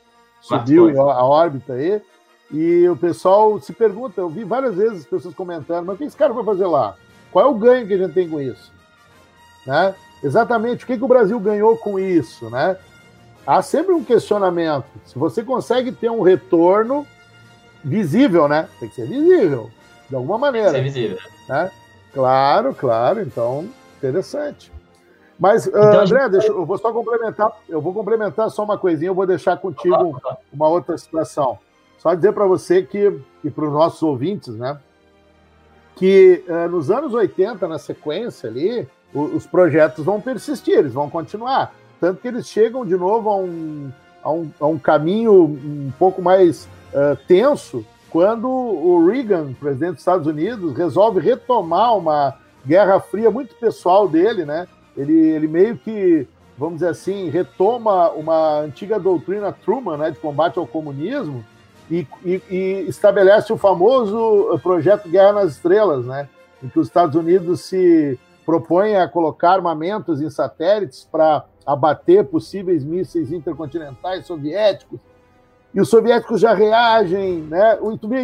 subiu 0.45 1.11
a 1.11 1.25
órbita 1.25 1.73
aí. 1.73 2.03
E 2.51 2.89
o 2.89 2.97
pessoal 2.97 3.61
se 3.61 3.73
pergunta, 3.73 4.21
eu 4.21 4.29
vi 4.29 4.45
várias 4.45 4.75
vezes 4.75 5.01
as 5.01 5.07
pessoas 5.07 5.35
comentando, 5.35 5.87
mas 5.87 5.95
o 5.95 5.99
que 5.99 6.05
esse 6.05 6.17
cara 6.17 6.33
vai 6.33 6.45
fazer 6.45 6.67
lá? 6.67 6.95
Qual 7.33 7.45
é 7.45 7.49
o 7.49 7.55
ganho 7.55 7.87
que 7.87 7.95
a 7.95 7.99
gente 7.99 8.13
tem 8.13 8.29
com 8.29 8.41
isso? 8.41 8.73
Né? 9.67 9.95
Exatamente, 10.23 10.85
o 10.85 10.87
que, 10.87 10.97
que 10.97 11.05
o 11.05 11.09
Brasil 11.09 11.39
ganhou 11.41 11.77
com 11.77 11.99
isso? 11.99 12.49
Né? 12.51 12.77
Há 13.47 13.61
sempre 13.61 13.93
um 13.93 14.05
questionamento. 14.05 14.87
Se 15.05 15.19
você 15.19 15.43
consegue 15.43 15.93
ter 15.93 16.11
um 16.11 16.23
retorno 16.23 17.07
visível, 17.83 18.49
né? 18.49 18.69
Tem 18.81 18.89
que 18.89 18.95
ser 18.95 19.07
visível, 19.07 19.71
de 20.09 20.17
alguma 20.17 20.39
maneira. 20.39 20.73
Tem 20.73 20.85
que 20.85 20.91
ser 20.91 21.01
visível. 21.01 21.31
Né? 21.49 21.71
Claro, 22.13 22.75
claro. 22.75 23.21
Então, 23.21 23.69
interessante. 23.99 24.73
Mas, 25.39 25.67
então, 25.67 25.81
uh, 25.81 26.01
André, 26.01 26.21
gente... 26.23 26.31
deixa, 26.31 26.49
eu 26.49 26.65
vou 26.65 26.79
só 26.79 26.93
complementar, 26.93 27.53
eu 27.69 27.81
vou 27.81 27.93
complementar 27.93 28.49
só 28.51 28.63
uma 28.63 28.79
coisinha, 28.79 29.11
eu 29.11 29.15
vou 29.15 29.27
deixar 29.27 29.57
contigo 29.57 30.21
uma 30.53 30.69
outra 30.69 30.97
situação. 30.97 31.59
Só 31.99 32.15
dizer 32.15 32.33
para 32.33 32.47
você 32.47 32.83
que, 32.83 33.19
e 33.43 33.51
para 33.51 33.65
os 33.65 33.73
nossos 33.73 34.03
ouvintes, 34.03 34.55
né, 34.55 34.79
que 35.97 36.45
uh, 36.49 36.69
nos 36.69 36.91
anos 36.91 37.15
80, 37.15 37.67
na 37.69 37.79
sequência 37.79 38.49
ali, 38.49 38.87
o, 39.15 39.23
os 39.23 39.47
projetos 39.47 40.05
vão 40.05 40.21
persistir, 40.21 40.79
eles 40.79 40.93
vão 40.93 41.09
continuar. 41.09 41.75
Tanto 42.01 42.21
que 42.21 42.29
eles 42.29 42.47
chegam 42.49 42.85
de 42.85 42.97
novo 42.97 43.31
a 43.31 43.37
um, 43.37 43.93
a 44.23 44.31
um, 44.31 44.51
a 44.61 44.67
um 44.67 44.79
caminho 44.79 45.45
um 45.45 45.93
pouco 45.99 46.21
mais 46.21 46.69
uh, 46.93 47.17
tenso 47.27 47.85
quando 48.11 48.49
o 48.49 49.05
Reagan, 49.07 49.53
presidente 49.55 49.95
dos 49.95 50.01
Estados 50.01 50.27
Unidos, 50.29 50.77
resolve 50.77 51.19
retomar 51.19 51.97
uma 51.97 52.37
guerra 52.65 53.01
fria 53.01 53.29
muito 53.29 53.57
pessoal 53.57 54.09
dele, 54.09 54.45
né? 54.45 54.69
Ele, 54.97 55.13
ele 55.13 55.49
meio 55.49 55.77
que, 55.77 56.25
vamos 56.57 56.75
dizer 56.75 56.91
assim, 56.91 57.29
retoma 57.29 58.11
uma 58.11 58.61
antiga 58.61 59.01
doutrina 59.01 59.51
Truman, 59.53 59.97
né, 59.97 60.11
de 60.13 60.19
combate 60.21 60.61
ao 60.61 60.67
comunismo, 60.67 61.45
e, 61.91 62.07
e, 62.25 62.43
e 62.51 62.87
estabelece 62.89 63.53
o 63.53 63.59
famoso 63.59 64.59
projeto 64.63 65.09
Guerra 65.09 65.33
nas 65.33 65.53
Estrelas, 65.53 66.05
né, 66.05 66.29
em 66.63 66.69
que 66.69 66.79
os 66.79 66.87
Estados 66.87 67.15
Unidos 67.15 67.63
se 67.63 68.19
propõem 68.45 68.97
a 68.97 69.09
colocar 69.09 69.53
armamentos 69.53 70.21
em 70.21 70.31
satélites 70.31 71.09
para 71.11 71.45
abater 71.67 72.25
possíveis 72.25 72.85
mísseis 72.85 73.33
intercontinentais 73.33 74.27
soviéticos 74.27 75.01
e 75.75 75.81
os 75.81 75.89
soviéticos 75.89 76.41
já 76.41 76.55
reagem, 76.55 77.41
né? 77.43 77.77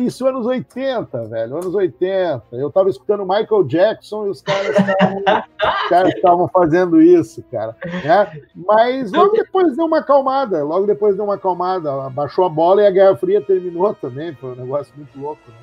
Isso 0.06 0.24
anos 0.24 0.46
80, 0.46 1.26
velho, 1.26 1.56
anos 1.56 1.74
80. 1.74 2.44
Eu 2.52 2.68
estava 2.68 2.88
escutando 2.88 3.26
Michael 3.26 3.64
Jackson 3.64 4.26
e 4.26 4.30
os 4.30 4.40
caras 4.40 6.14
estavam 6.14 6.48
fazendo 6.48 7.02
isso, 7.02 7.42
cara. 7.50 7.74
Né? 7.84 8.42
Mas 8.54 9.10
logo 9.10 9.32
depois 9.36 9.76
deu 9.76 9.86
uma 9.86 9.98
acalmada, 9.98 10.62
logo 10.62 10.86
depois 10.86 11.16
deu 11.16 11.24
uma 11.24 11.34
acalmada, 11.34 12.08
baixou 12.10 12.44
a 12.44 12.48
bola 12.48 12.82
e 12.82 12.86
a 12.86 12.90
Guerra 12.90 13.16
Fria 13.16 13.40
terminou 13.40 13.92
também, 13.94 14.32
foi 14.34 14.52
um 14.52 14.56
negócio 14.56 14.92
muito 14.96 15.18
louco, 15.18 15.40
né? 15.48 15.56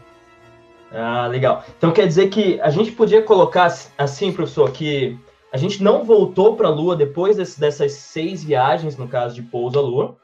Ah, 0.91 1.27
legal. 1.27 1.63
Então 1.77 1.91
quer 1.91 2.08
dizer 2.08 2.27
que 2.27 2.60
a 2.62 2.70
gente 2.70 2.91
podia 2.91 3.22
colocar 3.22 3.74
assim, 3.98 4.32
professor, 4.32 4.72
que 4.72 5.17
a 5.51 5.58
gente 5.58 5.82
não 5.82 6.03
voltou 6.03 6.56
para 6.56 6.67
a 6.67 6.72
Lua 6.72 6.96
depois 6.96 7.38
desse, 7.38 7.60
dessas 7.60 7.94
seis 7.94 8.44
viagens, 8.44 8.98
no 8.98 9.08
caso 9.08 9.36
de 9.36 9.41
pouso 9.41 9.79
à 9.79 9.82
Lua, 9.82 10.17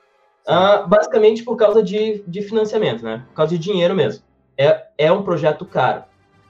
Uh, 0.47 0.87
basicamente 0.87 1.43
por 1.43 1.55
causa 1.55 1.81
de, 1.81 2.23
de 2.27 2.41
financiamento, 2.41 3.03
né? 3.03 3.23
Por 3.29 3.35
causa 3.35 3.57
de 3.57 3.63
dinheiro 3.63 3.95
mesmo. 3.95 4.23
É, 4.57 4.83
é 4.97 5.11
um 5.11 5.23
projeto 5.23 5.65
caro. 5.65 6.03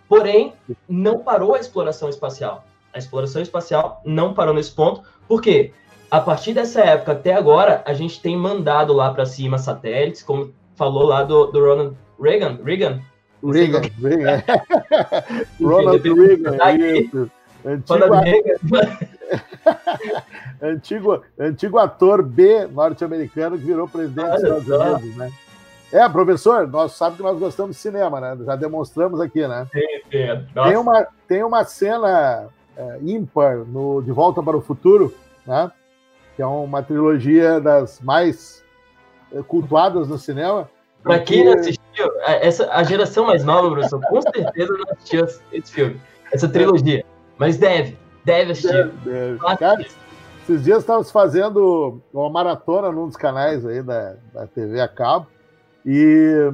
Porém, 0.10 0.54
não 0.88 1.20
parou 1.20 1.56
a 1.56 1.60
exploração 1.60 2.10
espacial. 2.10 2.66
A 2.94 2.98
exploração 2.98 3.42
espacial 3.42 4.02
não 4.06 4.34
parou 4.34 4.54
nesse 4.54 4.72
ponto, 4.72 5.02
porque 5.28 5.72
a 6.10 6.20
partir 6.20 6.54
dessa 6.54 6.82
época 6.82 7.14
até 7.14 7.34
agora, 7.34 7.82
a 7.86 7.94
gente 7.94 8.22
tem 8.22 8.38
mandado 8.38 8.94
lá 8.94 9.12
para 9.14 9.26
cima 9.26 9.58
satélites, 9.58 10.22
como 10.22 10.54
falou 10.76 11.04
lá 11.04 11.24
do, 11.24 11.48
do 11.48 11.60
Ronald 11.60 11.98
Reagan. 12.20 12.60
Reagan? 12.64 13.02
Reagan, 13.44 13.82
Reagan. 14.02 14.44
Ronald 15.60 16.04
Reagan, 16.04 16.58
tá 16.58 16.72
isso. 16.74 17.32
Antigo, 17.66 17.94
antigo, 20.62 21.24
antigo 21.40 21.78
ator 21.78 22.22
B 22.22 22.68
norte-americano 22.68 23.58
que 23.58 23.66
virou 23.66 23.88
presidente 23.88 24.30
dos 24.30 24.44
Estados 24.44 24.68
Unidos, 24.68 25.18
né? 25.18 25.32
É, 25.92 26.10
professor, 26.10 26.68
nós 26.68 26.94
sabemos 26.94 27.18
que 27.18 27.24
nós 27.24 27.40
gostamos 27.40 27.76
de 27.76 27.82
cinema, 27.82 28.20
né? 28.20 28.36
Já 28.44 28.56
demonstramos 28.56 29.22
aqui, 29.22 29.48
né? 29.48 29.68
Sim, 29.72 29.80
sim. 30.12 30.46
Tem 30.64 30.76
uma, 30.76 31.08
tem 31.28 31.44
uma 31.44 31.64
cena 31.66 32.48
é, 32.76 32.98
ímpar 33.04 33.58
no 33.58 34.02
De 34.02 34.12
Volta 34.12 34.42
para 34.42 34.58
o 34.58 34.62
Futuro, 34.62 35.14
né? 35.46 35.72
Que 36.36 36.42
é 36.42 36.48
uma 36.48 36.82
trilogia 36.82 37.60
das 37.60 38.02
mais 38.02 38.64
é, 39.32 39.44
cultuadas 39.44 40.08
no 40.08 40.18
cinema. 40.18 40.68
Para 41.04 41.20
quem 41.20 41.46
não 41.46 41.54
assistiu, 41.54 42.12
essa, 42.26 42.72
a 42.72 42.82
geração 42.84 43.28
mais 43.28 43.44
nova, 43.44 43.70
professor, 43.70 44.02
com 44.08 44.22
certeza 44.22 44.74
não 44.74 44.92
assistiu 44.94 45.26
esse 45.52 45.72
filme, 45.72 46.02
essa 46.32 46.48
trilogia. 46.48 47.06
Mas 47.38 47.58
deve, 47.58 47.98
deve 48.24 48.52
assistir. 48.52 48.72
Deve, 49.04 49.38
deve. 49.38 49.58
Cara, 49.58 49.86
esses 50.44 50.64
dias 50.64 50.80
estávamos 50.80 51.12
fazendo 51.12 52.02
uma 52.14 52.30
maratona 52.30 52.92
num 52.92 53.08
dos 53.08 53.16
canais 53.16 53.66
aí 53.66 53.82
da, 53.82 54.16
da 54.34 54.48
TV 54.48 54.82
a 54.82 54.88
cabo. 54.88 55.28
E 55.86 56.52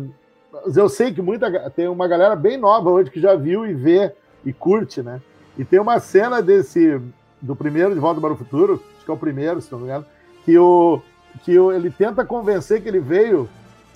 eu 0.76 0.90
sei 0.90 1.14
que 1.14 1.22
muita, 1.22 1.70
tem 1.72 1.88
uma 1.88 2.08
galera 2.08 2.36
bem 2.36 2.58
nova 2.58 2.90
hoje 2.90 3.10
que 3.10 3.20
já 3.20 3.36
viu 3.36 3.66
e 3.66 3.74
vê 3.74 4.12
e 4.46 4.54
curte, 4.54 5.02
né? 5.02 5.22
E 5.58 5.66
tem 5.66 5.80
uma 5.80 6.00
cena 6.00 6.42
desse, 6.42 7.02
do 7.42 7.56
primeiro 7.56 7.94
De 7.94 8.00
Volta 8.00 8.22
para 8.22 8.34
o 8.34 8.38
Futuro, 8.38 8.82
acho 8.96 9.06
que 9.06 9.12
é 9.12 9.14
o 9.14 9.18
primeiro, 9.18 9.62
se 9.62 9.72
não 9.72 9.80
me 9.80 9.86
engano, 9.86 10.06
que, 10.46 10.58
o, 10.58 11.02
que 11.44 11.58
o, 11.60 11.72
ele 11.72 11.92
tenta 11.92 12.26
convencer 12.26 12.82
que 12.82 12.88
ele 12.88 13.00
veio 13.00 13.50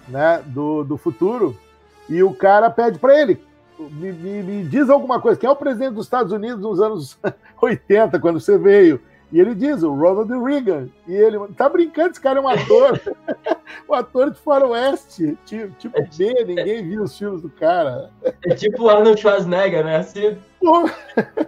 né, 0.08 0.44
do, 0.48 0.84
do 0.84 0.98
futuro 0.98 1.58
e 2.10 2.22
o 2.22 2.34
cara 2.34 2.70
pede 2.70 3.00
para 3.00 3.20
ele, 3.20 3.42
me, 3.80 4.12
me, 4.12 4.44
me, 4.44 4.64
diz 4.64 4.90
alguma 4.90 5.20
coisa. 5.20 5.40
Quem 5.40 5.48
é 5.48 5.52
o 5.52 5.56
presidente 5.56 5.94
dos 5.94 6.06
Estados 6.06 6.32
Unidos 6.32 6.62
nos 6.62 6.80
anos 6.80 7.18
80, 7.62 8.20
quando 8.20 8.40
você 8.40 8.58
veio? 8.58 9.00
E 9.34 9.40
ele 9.40 9.56
diz, 9.56 9.82
o 9.82 9.92
Ronald 9.92 10.32
Reagan. 10.46 10.90
E 11.08 11.16
ele, 11.16 11.40
tá 11.58 11.68
brincando, 11.68 12.12
esse 12.12 12.22
cara 12.22 12.38
é 12.38 12.42
um 12.42 12.48
ator. 12.48 13.02
um 13.90 13.94
ator 13.96 14.30
de 14.30 14.40
faroeste, 14.40 15.36
tipo, 15.44 15.74
tipo 15.80 16.00
B, 16.16 16.46
ninguém 16.46 16.88
viu 16.88 17.02
os 17.02 17.18
filmes 17.18 17.42
do 17.42 17.50
cara. 17.50 18.12
É 18.46 18.54
tipo 18.54 18.88
Arnold 18.88 19.20
Schwarzenegger, 19.20 19.84
né? 19.84 20.04
Se 20.04 20.38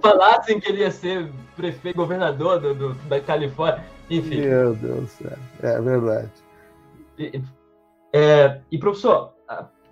falassem 0.02 0.60
que 0.60 0.70
ele 0.70 0.80
ia 0.80 0.90
ser 0.90 1.30
prefeito, 1.56 1.96
governador 1.96 2.60
do, 2.60 2.74
do, 2.74 2.94
da 3.08 3.20
Califórnia, 3.20 3.86
enfim. 4.10 4.42
Meu 4.42 4.74
Deus 4.74 5.02
do 5.02 5.08
céu, 5.08 5.38
é 5.62 5.80
verdade. 5.80 6.32
E, 7.20 7.40
é, 8.12 8.62
e 8.72 8.80
professor, 8.80 9.35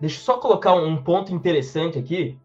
Deixa 0.03 0.19
eu 0.19 0.23
só 0.25 0.33
colocar 0.33 0.73
um 0.73 0.97
ponto 0.97 1.33
interessante 1.33 1.97
aqui, 1.97 2.37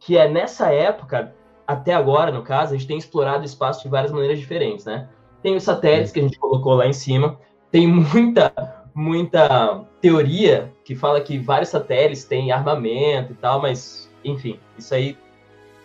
que 0.00 0.18
é 0.18 0.28
nessa 0.28 0.72
época, 0.72 1.32
até 1.64 1.94
agora, 1.94 2.32
no 2.32 2.42
caso, 2.42 2.74
a 2.74 2.76
gente 2.76 2.88
tem 2.88 2.98
explorado 2.98 3.42
o 3.42 3.46
espaço 3.46 3.84
de 3.84 3.88
várias 3.88 4.10
maneiras 4.10 4.36
diferentes, 4.40 4.84
né? 4.84 5.08
Tem 5.40 5.54
os 5.54 5.62
satélites 5.62 6.10
que 6.10 6.18
a 6.18 6.24
gente 6.24 6.36
colocou 6.36 6.74
lá 6.74 6.88
em 6.88 6.92
cima, 6.92 7.38
tem 7.70 7.86
muita, 7.86 8.52
muita 8.92 9.84
teoria 10.00 10.72
que 10.84 10.96
fala 10.96 11.20
que 11.20 11.38
vários 11.38 11.68
satélites 11.68 12.24
têm 12.24 12.50
armamento 12.50 13.30
e 13.30 13.36
tal, 13.36 13.62
mas, 13.62 14.10
enfim, 14.24 14.58
isso 14.76 14.92
aí 14.92 15.16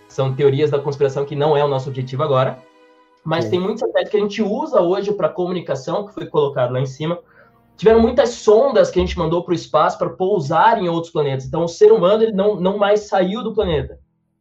são 0.07 0.33
teorias 0.33 0.71
da 0.71 0.79
conspiração 0.79 1.25
que 1.25 1.35
não 1.35 1.55
é 1.55 1.63
o 1.63 1.67
nosso 1.67 1.89
objetivo 1.89 2.23
agora. 2.23 2.57
Mas 3.23 3.43
Sim. 3.43 3.51
tem 3.51 3.59
muitos 3.59 3.81
satélites 3.81 4.09
que 4.09 4.17
a 4.17 4.21
gente 4.21 4.41
usa 4.41 4.81
hoje 4.81 5.13
para 5.13 5.29
comunicação, 5.29 6.07
que 6.07 6.13
foi 6.15 6.25
colocado 6.25 6.71
lá 6.71 6.79
em 6.79 6.87
cima, 6.87 7.19
tiveram 7.79 8.01
muitas 8.01 8.31
sondas 8.31 8.91
que 8.91 8.99
a 8.99 9.01
gente 9.01 9.17
mandou 9.17 9.41
para 9.41 9.53
o 9.53 9.55
espaço 9.55 9.97
para 9.97 10.09
pousar 10.09 10.77
em 10.83 10.89
outros 10.89 11.13
planetas. 11.13 11.45
Então, 11.45 11.63
o 11.63 11.67
ser 11.67 11.93
humano 11.93 12.23
ele 12.23 12.33
não, 12.33 12.59
não 12.59 12.77
mais 12.77 13.07
saiu 13.07 13.41
do 13.41 13.53
planeta. 13.53 13.97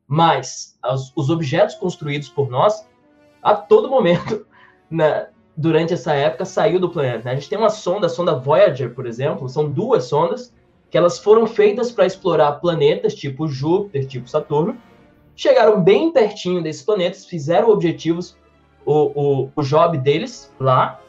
Mas 0.08 0.76
os, 0.84 1.12
os 1.14 1.30
objetos 1.30 1.76
construídos 1.76 2.28
por 2.28 2.50
nós, 2.50 2.84
a 3.40 3.54
todo 3.54 3.88
momento, 3.88 4.44
né, 4.90 5.28
durante 5.56 5.94
essa 5.94 6.14
época, 6.14 6.44
saiu 6.44 6.80
do 6.80 6.90
planeta. 6.90 7.26
Né? 7.26 7.30
A 7.30 7.34
gente 7.36 7.48
tem 7.48 7.56
uma 7.56 7.70
sonda, 7.70 8.06
a 8.06 8.10
sonda 8.10 8.34
Voyager, 8.34 8.92
por 8.92 9.06
exemplo, 9.06 9.48
são 9.48 9.70
duas 9.70 10.06
sondas 10.06 10.52
que 10.90 10.98
elas 10.98 11.20
foram 11.20 11.46
feitas 11.46 11.92
para 11.92 12.06
explorar 12.06 12.52
planetas 12.54 13.14
tipo 13.14 13.46
Júpiter, 13.46 14.04
tipo 14.08 14.28
Saturno, 14.28 14.76
chegaram 15.36 15.80
bem 15.80 16.10
pertinho 16.12 16.60
desses 16.60 16.82
planetas, 16.82 17.24
fizeram 17.24 17.68
objetivos, 17.68 18.36
o, 18.84 19.44
o, 19.44 19.50
o 19.54 19.62
job 19.62 19.96
deles 19.98 20.52
lá, 20.58 21.00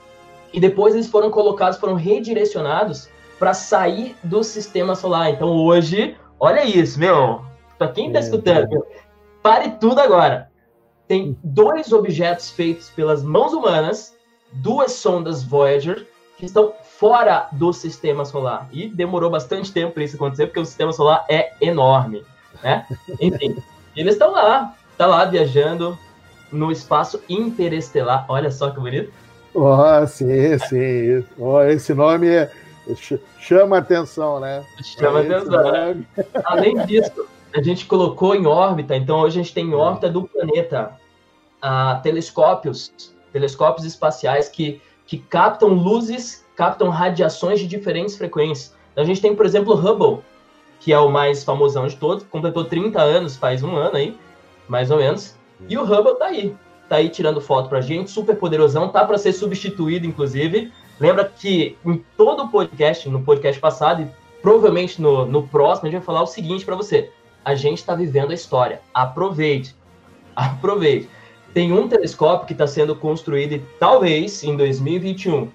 e 0.54 0.60
depois 0.60 0.94
eles 0.94 1.08
foram 1.08 1.30
colocados, 1.30 1.80
foram 1.80 1.96
redirecionados 1.96 3.10
para 3.38 3.54
sair 3.54 4.16
do 4.24 4.44
sistema 4.44 4.96
solar. 4.96 5.30
Então 5.32 5.50
hoje, 5.50 6.16
olha 6.40 6.66
isso, 6.66 7.00
meu, 7.00 7.42
para 7.78 7.92
quem 7.92 8.08
está 8.08 8.20
escutando, 8.20 8.70
meu, 8.70 8.86
pare 9.42 9.72
tudo 9.80 10.00
agora. 10.00 10.50
Tem 11.08 11.38
dois 11.44 11.92
objetos 11.92 12.52
feitos 12.52 12.90
pelas 12.90 13.24
mãos 13.24 13.54
humanas, 13.54 14.16
duas 14.52 14.92
sondas 14.92 15.44
Voyager, 15.44 16.06
que 16.38 16.46
estão 16.46 16.74
fora 16.84 17.48
do 17.52 17.74
sistema 17.74 18.24
solar. 18.26 18.68
E 18.72 18.88
demorou 18.88 19.30
bastante 19.30 19.72
tempo 19.72 19.94
para 19.94 20.04
isso 20.04 20.16
acontecer, 20.16 20.48
porque 20.48 20.60
o 20.60 20.66
sistema 20.66 20.94
solar 20.94 21.26
é 21.30 21.54
enorme, 21.60 22.24
né? 22.62 22.86
Enfim, 23.20 23.58
eles 23.96 24.14
estão 24.14 24.32
lá, 24.32 24.76
tá 24.98 25.08
lá 25.08 25.26
viajando 25.26 25.98
no 26.52 26.72
espaço 26.72 27.22
interestelar. 27.28 28.26
Olha 28.28 28.52
só 28.52 28.70
que 28.70 28.80
bonito. 28.80 29.12
Oh, 29.54 30.08
sim, 30.08 30.58
sim. 30.60 31.26
Oh, 31.38 31.62
esse 31.62 31.94
nome 31.94 32.28
é, 32.28 32.52
chama 33.40 33.78
atenção, 33.78 34.40
né? 34.40 34.64
Chama 34.84 35.22
esse 35.22 35.34
atenção. 35.34 35.64
Nome... 35.64 36.08
Além 36.46 36.86
disso, 36.86 37.26
a 37.54 37.62
gente 37.62 37.86
colocou 37.86 38.36
em 38.36 38.46
órbita, 38.46 38.96
então 38.96 39.20
hoje 39.22 39.40
a 39.40 39.44
gente 39.44 39.54
tem 39.54 39.66
em 39.66 39.74
órbita 39.74 40.10
do 40.10 40.24
planeta 40.24 40.96
uh, 41.64 42.02
telescópios, 42.02 42.94
telescópios 43.32 43.86
espaciais 43.86 44.50
que, 44.50 44.82
que 45.06 45.18
captam 45.18 45.70
luzes, 45.70 46.46
captam 46.56 46.90
radiações 46.90 47.60
de 47.60 47.68
diferentes 47.68 48.16
frequências. 48.16 48.76
Então 48.92 49.04
a 49.04 49.08
gente 49.08 49.22
tem, 49.22 49.36
por 49.36 49.46
exemplo, 49.46 49.74
o 49.74 49.78
Hubble, 49.78 50.24
que 50.80 50.94
é 50.94 51.00
o 51.00 51.10
mais 51.10 51.44
famosão 51.44 51.88
de 51.88 51.96
todos, 51.96 52.24
completou 52.26 52.66
30 52.66 53.02
anos, 53.02 53.36
faz 53.36 53.64
um 53.64 53.76
ano 53.76 53.98
aí, 53.98 54.18
mais 54.68 54.92
ou 54.92 54.98
menos. 54.98 55.36
E 55.68 55.78
o 55.78 55.84
Hubble 55.84 56.16
tá 56.16 56.28
aí, 56.28 56.56
tá 56.90 56.96
aí 56.96 57.10
tirando 57.10 57.40
foto 57.40 57.70
pra 57.70 57.82
gente, 57.82 58.10
super 58.10 58.36
poderosão, 58.36 58.90
tá 58.90 59.06
para 59.06 59.18
ser 59.18 59.32
substituído, 59.32 60.08
inclusive. 60.08 60.72
Lembra 61.00 61.24
que 61.24 61.78
em 61.86 62.04
todo 62.18 62.44
o 62.44 62.50
podcast, 62.50 63.08
no 63.08 63.22
podcast 63.22 63.62
passado, 63.62 64.02
e 64.02 64.08
provavelmente 64.42 65.02
no, 65.02 65.26
no 65.26 65.48
próximo, 65.48 65.88
a 65.88 65.92
gente 65.92 66.00
vai 66.00 66.06
falar 66.06 66.24
o 66.24 66.28
seguinte 66.28 66.66
para 66.66 66.76
você. 66.76 67.12
A 67.46 67.56
gente 67.56 67.78
está 67.78 67.96
vivendo 67.96 68.32
a 68.32 68.34
história. 68.34 68.82
Aproveite. 68.94 69.76
Aproveite. 70.36 71.08
Tem 71.54 71.72
um 71.72 71.88
telescópio 71.88 72.48
que 72.48 72.54
está 72.54 72.68
sendo 72.68 72.96
construído 72.96 73.54
e 73.54 73.60
talvez 73.80 74.44
em 74.44 74.58
2021 74.58 75.50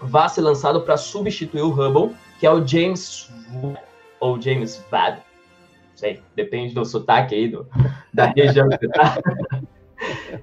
vá 0.00 0.28
ser 0.28 0.42
lançado 0.42 0.80
para 0.82 0.96
substituir 0.96 1.62
o 1.62 1.70
Hubble, 1.70 2.14
que 2.38 2.46
é 2.46 2.50
o 2.50 2.64
James 2.64 3.30
ou 4.20 4.40
James 4.40 4.84
Webb. 4.92 5.22
Sei, 5.94 6.20
depende 6.34 6.74
do 6.74 6.84
sotaque 6.84 7.34
aí 7.34 7.48
do, 7.48 7.66
da 8.12 8.26
região 8.26 8.68
que 8.68 8.78
você 8.78 8.88
tá. 8.88 9.16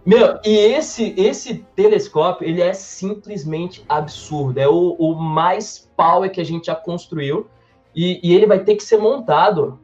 Meu, 0.06 0.40
e 0.44 0.50
esse 0.50 1.14
esse 1.18 1.56
telescópio, 1.76 2.48
ele 2.48 2.62
é 2.62 2.74
simplesmente 2.74 3.84
absurdo. 3.88 4.60
É 4.60 4.68
o, 4.68 4.96
o 4.98 5.16
mais 5.16 5.90
power 5.96 6.32
que 6.32 6.42
a 6.42 6.46
gente 6.46 6.68
já 6.68 6.76
construiu. 6.76 7.48
E, 7.94 8.20
e, 8.24 8.34
ele 8.34 8.46
vai 8.46 8.64
ter 8.64 8.76
que 8.76 8.84
ser 8.84 8.98
montado 8.98 9.78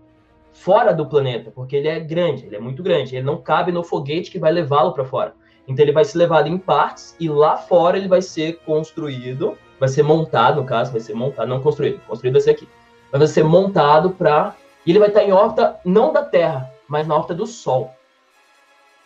fora 0.53 0.93
do 0.93 1.05
planeta, 1.05 1.51
porque 1.51 1.75
ele 1.75 1.89
é 1.89 1.99
grande, 1.99 2.45
ele 2.45 2.55
é 2.55 2.59
muito 2.59 2.81
grande. 2.81 3.15
Ele 3.15 3.25
não 3.25 3.37
cabe 3.37 3.71
no 3.71 3.83
foguete 3.83 4.31
que 4.31 4.39
vai 4.39 4.51
levá-lo 4.51 4.93
para 4.93 5.03
fora. 5.03 5.33
Então 5.67 5.83
ele 5.83 5.91
vai 5.91 6.05
ser 6.05 6.17
levado 6.17 6.47
em 6.47 6.57
partes 6.57 7.15
e 7.19 7.27
lá 7.27 7.57
fora 7.57 7.97
ele 7.97 8.07
vai 8.07 8.21
ser 8.21 8.59
construído, 8.59 9.57
vai 9.77 9.89
ser 9.89 10.03
montado, 10.03 10.61
no 10.61 10.65
caso, 10.65 10.91
vai 10.91 11.01
ser 11.01 11.13
montado, 11.13 11.49
não 11.49 11.61
construído, 11.61 11.99
construído 12.07 12.33
vai 12.33 12.41
ser 12.41 12.51
aqui. 12.51 12.67
Vai 13.11 13.27
ser 13.27 13.43
montado 13.43 14.11
para. 14.11 14.55
E 14.85 14.91
ele 14.91 14.99
vai 14.99 15.09
estar 15.09 15.23
em 15.23 15.33
órbita 15.33 15.77
não 15.83 16.13
da 16.13 16.23
Terra, 16.23 16.71
mas 16.87 17.05
na 17.05 17.15
órbita 17.15 17.35
do 17.35 17.45
Sol. 17.45 17.91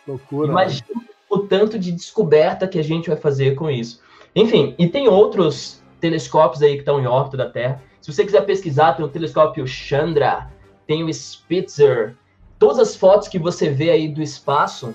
Loucura. 0.06 0.50
Imagina 0.50 1.02
o 1.28 1.38
tanto 1.38 1.78
de 1.78 1.92
descoberta 1.92 2.68
que 2.68 2.78
a 2.78 2.84
gente 2.84 3.08
vai 3.08 3.16
fazer 3.16 3.54
com 3.54 3.70
isso. 3.70 4.00
Enfim, 4.34 4.74
e 4.78 4.86
tem 4.86 5.08
outros 5.08 5.82
telescópios 6.00 6.62
aí 6.62 6.74
que 6.74 6.80
estão 6.80 7.00
em 7.00 7.06
órbita 7.06 7.36
da 7.36 7.48
Terra. 7.48 7.82
Se 8.00 8.12
você 8.12 8.24
quiser 8.24 8.42
pesquisar, 8.42 8.94
tem 8.94 9.04
o 9.04 9.08
telescópio 9.08 9.66
Chandra, 9.66 10.50
tem 10.86 11.04
o 11.04 11.12
Spitzer. 11.12 12.16
Todas 12.58 12.78
as 12.78 12.96
fotos 12.96 13.28
que 13.28 13.38
você 13.38 13.70
vê 13.70 13.90
aí 13.90 14.08
do 14.08 14.22
espaço 14.22 14.94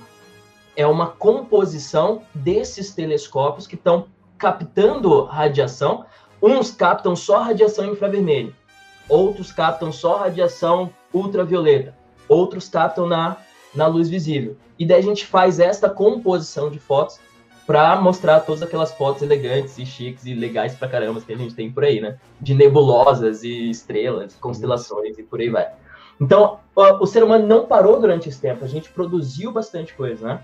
é 0.75 0.85
uma 0.85 1.07
composição 1.07 2.21
desses 2.35 2.93
telescópios 2.93 3.65
que 3.65 3.75
estão 3.75 4.07
captando 4.37 5.23
radiação. 5.23 6.05
Uns 6.41 6.69
captam 6.69 7.15
só 7.15 7.41
radiação 7.41 7.85
infravermelha, 7.85 8.53
outros 9.09 9.51
captam 9.51 9.91
só 9.91 10.17
radiação 10.17 10.93
ultravioleta, 11.11 11.97
outros 12.29 12.69
captam 12.69 13.07
na, 13.07 13.37
na 13.77 13.87
luz 13.87 14.09
visível. 14.09 14.57
E 14.77 14.85
daí 14.85 14.99
a 14.99 15.03
gente 15.03 15.25
faz 15.25 15.59
esta 15.59 15.89
composição 15.89 16.69
de 16.69 16.79
fotos 16.79 17.19
para 17.65 17.99
mostrar 17.99 18.39
todas 18.39 18.63
aquelas 18.63 18.93
fotos 18.93 19.21
elegantes 19.21 19.77
e 19.77 19.85
chiques 19.85 20.25
e 20.25 20.33
legais 20.33 20.73
pra 20.73 20.87
caramba 20.87 21.19
que 21.19 21.33
a 21.33 21.37
gente 21.37 21.53
tem 21.53 21.69
por 21.69 21.83
aí, 21.83 21.99
né? 21.99 22.17
De 22.39 22.53
nebulosas 22.53 23.43
e 23.43 23.69
estrelas, 23.69 24.35
constelações 24.35 25.17
e 25.19 25.23
por 25.23 25.41
aí 25.41 25.49
vai. 25.49 25.67
Então, 26.19 26.59
o 26.75 27.05
ser 27.05 27.23
humano 27.23 27.45
não 27.45 27.67
parou 27.67 27.99
durante 27.99 28.29
esse 28.29 28.39
tempo, 28.39 28.63
a 28.63 28.67
gente 28.67 28.89
produziu 28.89 29.51
bastante 29.51 29.93
coisa, 29.93 30.25
né? 30.25 30.43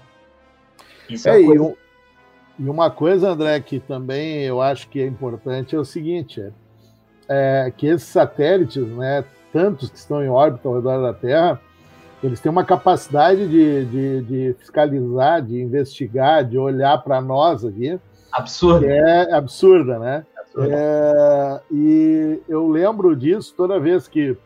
Isso 1.10 1.28
é, 1.30 1.42
é 1.42 1.46
coisa... 1.46 1.76
e, 2.60 2.64
e, 2.64 2.70
uma 2.70 2.92
coisa, 2.92 3.30
André, 3.30 3.60
que 3.62 3.80
também 3.80 4.44
eu 4.44 4.62
acho 4.62 4.88
que 4.90 5.02
é 5.02 5.06
importante 5.06 5.76
é 5.76 5.80
o 5.80 5.86
seguinte: 5.86 6.42
é, 7.28 7.66
é 7.68 7.72
que 7.72 7.88
esses 7.88 8.08
satélites, 8.08 8.86
né, 8.86 9.24
tantos 9.52 9.90
que 9.90 9.98
estão 9.98 10.24
em 10.24 10.30
órbita 10.30 10.68
ao 10.68 10.76
redor 10.76 11.02
da 11.02 11.14
Terra, 11.14 11.60
eles 12.24 12.40
têm 12.40 12.50
uma 12.50 12.64
capacidade 12.64 13.48
de, 13.48 13.86
de, 13.86 14.22
de 14.22 14.56
fiscalizar, 14.58 15.42
de 15.42 15.62
investigar, 15.62 16.46
de 16.46 16.58
olhar 16.58 16.98
para 17.04 17.20
nós 17.20 17.66
aqui. 17.66 18.00
Absurda. 18.32 18.88
é 18.88 19.34
absurda, 19.34 20.00
né? 20.00 20.26
Absurda. 20.40 20.70
É, 20.74 21.62
e 21.70 22.40
eu 22.48 22.70
lembro 22.70 23.14
disso 23.16 23.54
toda 23.56 23.80
vez 23.80 24.08
que 24.08 24.38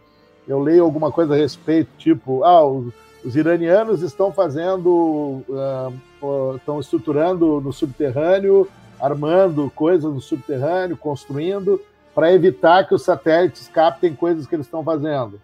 eu 0.47 0.59
leio 0.59 0.83
alguma 0.83 1.11
coisa 1.11 1.35
a 1.35 1.37
respeito, 1.37 1.89
tipo, 1.97 2.43
ah, 2.43 2.65
os, 2.65 2.91
os 3.23 3.35
iranianos 3.35 4.01
estão 4.01 4.31
fazendo, 4.31 5.43
uh, 5.49 6.55
estão 6.55 6.79
estruturando 6.79 7.61
no 7.61 7.71
subterrâneo, 7.71 8.67
armando 8.99 9.71
coisas 9.75 10.11
no 10.11 10.21
subterrâneo, 10.21 10.97
construindo, 10.97 11.79
para 12.15 12.33
evitar 12.33 12.87
que 12.87 12.95
os 12.95 13.03
satélites 13.03 13.67
captem 13.67 14.15
coisas 14.15 14.47
que 14.47 14.55
eles 14.55 14.65
estão 14.65 14.83
fazendo. 14.83 15.39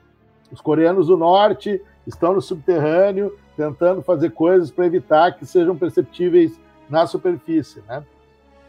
Os 0.52 0.62
coreanos 0.62 1.08
do 1.08 1.18
norte 1.18 1.82
estão 2.06 2.34
no 2.34 2.42
subterrâneo 2.42 3.38
tentando 3.56 4.02
fazer 4.02 4.32
coisas 4.32 4.72
para 4.72 4.86
evitar 4.86 5.32
que 5.38 5.46
sejam 5.46 5.76
perceptíveis 5.76 6.60
na 6.90 7.06
superfície, 7.08 7.82
né? 7.88 8.04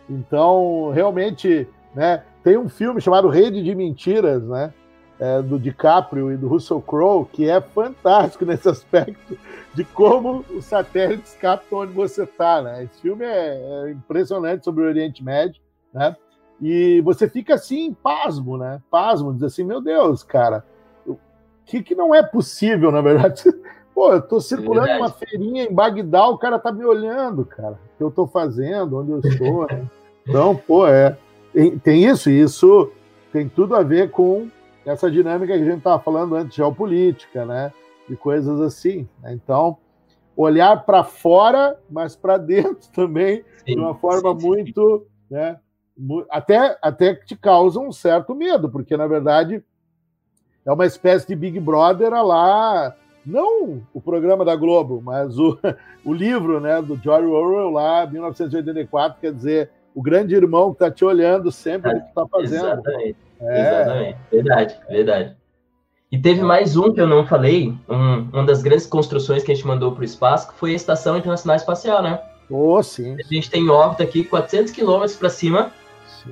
Então, 0.09 0.91
realmente, 0.93 1.67
né, 1.95 2.23
tem 2.43 2.59
um 2.59 2.69
filme 2.69 3.01
chamado 3.01 3.29
Rede 3.29 3.63
de 3.63 3.75
Mentiras, 3.75 4.43
né, 4.43 4.73
é, 5.19 5.41
do 5.41 5.59
DiCaprio 5.59 6.33
e 6.33 6.37
do 6.37 6.49
Russell 6.49 6.83
Crowe, 6.83 7.27
que 7.33 7.49
é 7.49 7.61
fantástico 7.61 8.45
nesse 8.47 8.69
aspecto 8.69 9.39
de 9.73 9.85
como 9.85 10.45
os 10.51 10.65
satélites 10.65 11.35
captam 11.35 11.81
onde 11.81 11.93
você 11.93 12.25
está, 12.25 12.63
né? 12.63 12.85
Esse 12.85 13.01
filme 13.01 13.25
é, 13.25 13.87
é, 13.87 13.91
impressionante 13.91 14.65
sobre 14.65 14.85
o 14.85 14.87
Oriente 14.87 15.25
Médio, 15.25 15.61
né? 15.93 16.17
E 16.61 17.01
você 17.01 17.29
fica 17.29 17.55
assim, 17.55 17.93
pasmo, 17.93 18.57
né? 18.57 18.81
Pasmo, 18.91 19.33
diz 19.33 19.43
assim, 19.43 19.65
meu 19.65 19.81
Deus, 19.81 20.23
cara, 20.23 20.65
que, 21.65 21.83
que 21.83 21.95
não 21.95 22.15
é 22.15 22.23
possível, 22.23 22.91
na 22.91 23.01
verdade. 23.01 23.43
Pô, 23.95 24.13
eu 24.13 24.21
tô 24.21 24.41
circulando 24.41 24.89
é 24.89 24.97
uma 24.97 25.11
feirinha 25.11 25.65
em 25.65 25.73
Bagdá, 25.73 26.27
o 26.27 26.37
cara 26.37 26.59
tá 26.59 26.73
me 26.73 26.85
olhando, 26.85 27.45
cara. 27.45 27.79
O 27.95 27.97
que 27.97 28.03
eu 28.03 28.11
tô 28.11 28.27
fazendo, 28.27 28.99
onde 28.99 29.13
eu 29.13 29.21
estou. 29.21 29.67
Né? 29.67 29.87
Então, 30.27 30.57
pô, 30.57 30.87
é. 30.87 31.19
Tem, 31.53 31.79
tem, 31.79 32.07
isso, 32.07 32.31
e 32.31 32.41
isso 32.41 32.91
tem 33.31 33.47
tudo 33.47 33.77
a 33.77 33.83
ver 33.83 34.11
com 34.11 34.49
essa 34.87 35.11
dinâmica 35.11 35.55
que 35.55 35.63
a 35.63 35.65
gente 35.67 35.77
estava 35.77 36.03
falando 36.03 36.35
antes, 36.35 36.57
geopolítica, 36.57 37.45
né? 37.45 37.71
De 38.09 38.17
coisas 38.17 38.59
assim. 38.59 39.07
Né? 39.23 39.35
Então, 39.35 39.77
olhar 40.35 40.85
para 40.87 41.05
fora, 41.05 41.79
mas 41.91 42.17
para 42.17 42.39
dentro 42.39 42.89
também, 42.91 43.45
sim, 43.59 43.75
de 43.75 43.79
uma 43.79 43.95
forma 43.95 44.35
sim, 44.41 44.47
muito. 44.47 45.07
Sim. 45.29 45.35
Né? 45.35 45.61
Até, 46.31 46.79
até 46.83 47.15
que 47.15 47.27
te 47.27 47.37
causa 47.37 47.79
um 47.79 47.93
certo 47.93 48.35
medo, 48.35 48.71
porque, 48.71 48.97
na 48.97 49.07
verdade, 49.07 49.63
é 50.65 50.73
uma 50.73 50.87
espécie 50.87 51.27
de 51.27 51.37
Big 51.37 51.61
Brother 51.61 52.11
lá, 52.11 52.95
não 53.25 53.83
o 53.93 54.01
programa 54.01 54.45
da 54.45 54.57
Globo, 54.57 55.01
mas 55.03 55.39
o, 55.39 55.59
o 56.05 56.13
livro 56.13 56.61
né, 56.61 56.81
do 56.81 56.97
George 56.97 57.27
Orwell 57.27 57.71
lá, 57.71 58.07
1984, 58.07 59.19
quer 59.21 59.33
dizer, 59.33 59.71
o 59.95 60.03
grande 60.03 60.35
irmão 60.35 60.71
que 60.71 60.77
está 60.77 60.91
te 60.91 61.05
olhando 61.05 61.53
sempre 61.53 61.93
o 61.93 62.01
que 62.01 62.09
está 62.09 62.27
fazendo. 62.27 62.67
Exatamente. 62.67 63.17
É. 63.41 63.61
Exatamente. 63.61 64.19
Verdade, 64.31 64.81
verdade. 64.89 65.37
E 66.11 66.19
teve 66.19 66.43
mais 66.43 66.77
um 66.77 66.93
que 66.93 67.01
eu 67.01 67.07
não 67.07 67.27
falei, 67.27 67.75
um, 67.89 68.29
uma 68.33 68.45
das 68.45 68.63
grandes 68.63 68.87
construções 68.87 69.43
que 69.43 69.51
a 69.51 69.55
gente 69.55 69.67
mandou 69.67 69.93
para 69.93 70.03
o 70.03 70.05
espaço, 70.05 70.49
que 70.49 70.55
foi 70.59 70.73
a 70.73 70.77
Estação 70.77 71.17
Internacional 71.17 71.57
Espacial, 71.57 72.03
né? 72.03 72.21
Oh, 72.49 72.81
sim. 72.83 73.17
A 73.19 73.35
gente 73.35 73.51
tem 73.51 73.69
órbita 73.69 74.05
aqui, 74.05 74.23
400 74.23 74.71
quilômetros 74.71 75.17
para 75.17 75.29
cima, 75.29 75.73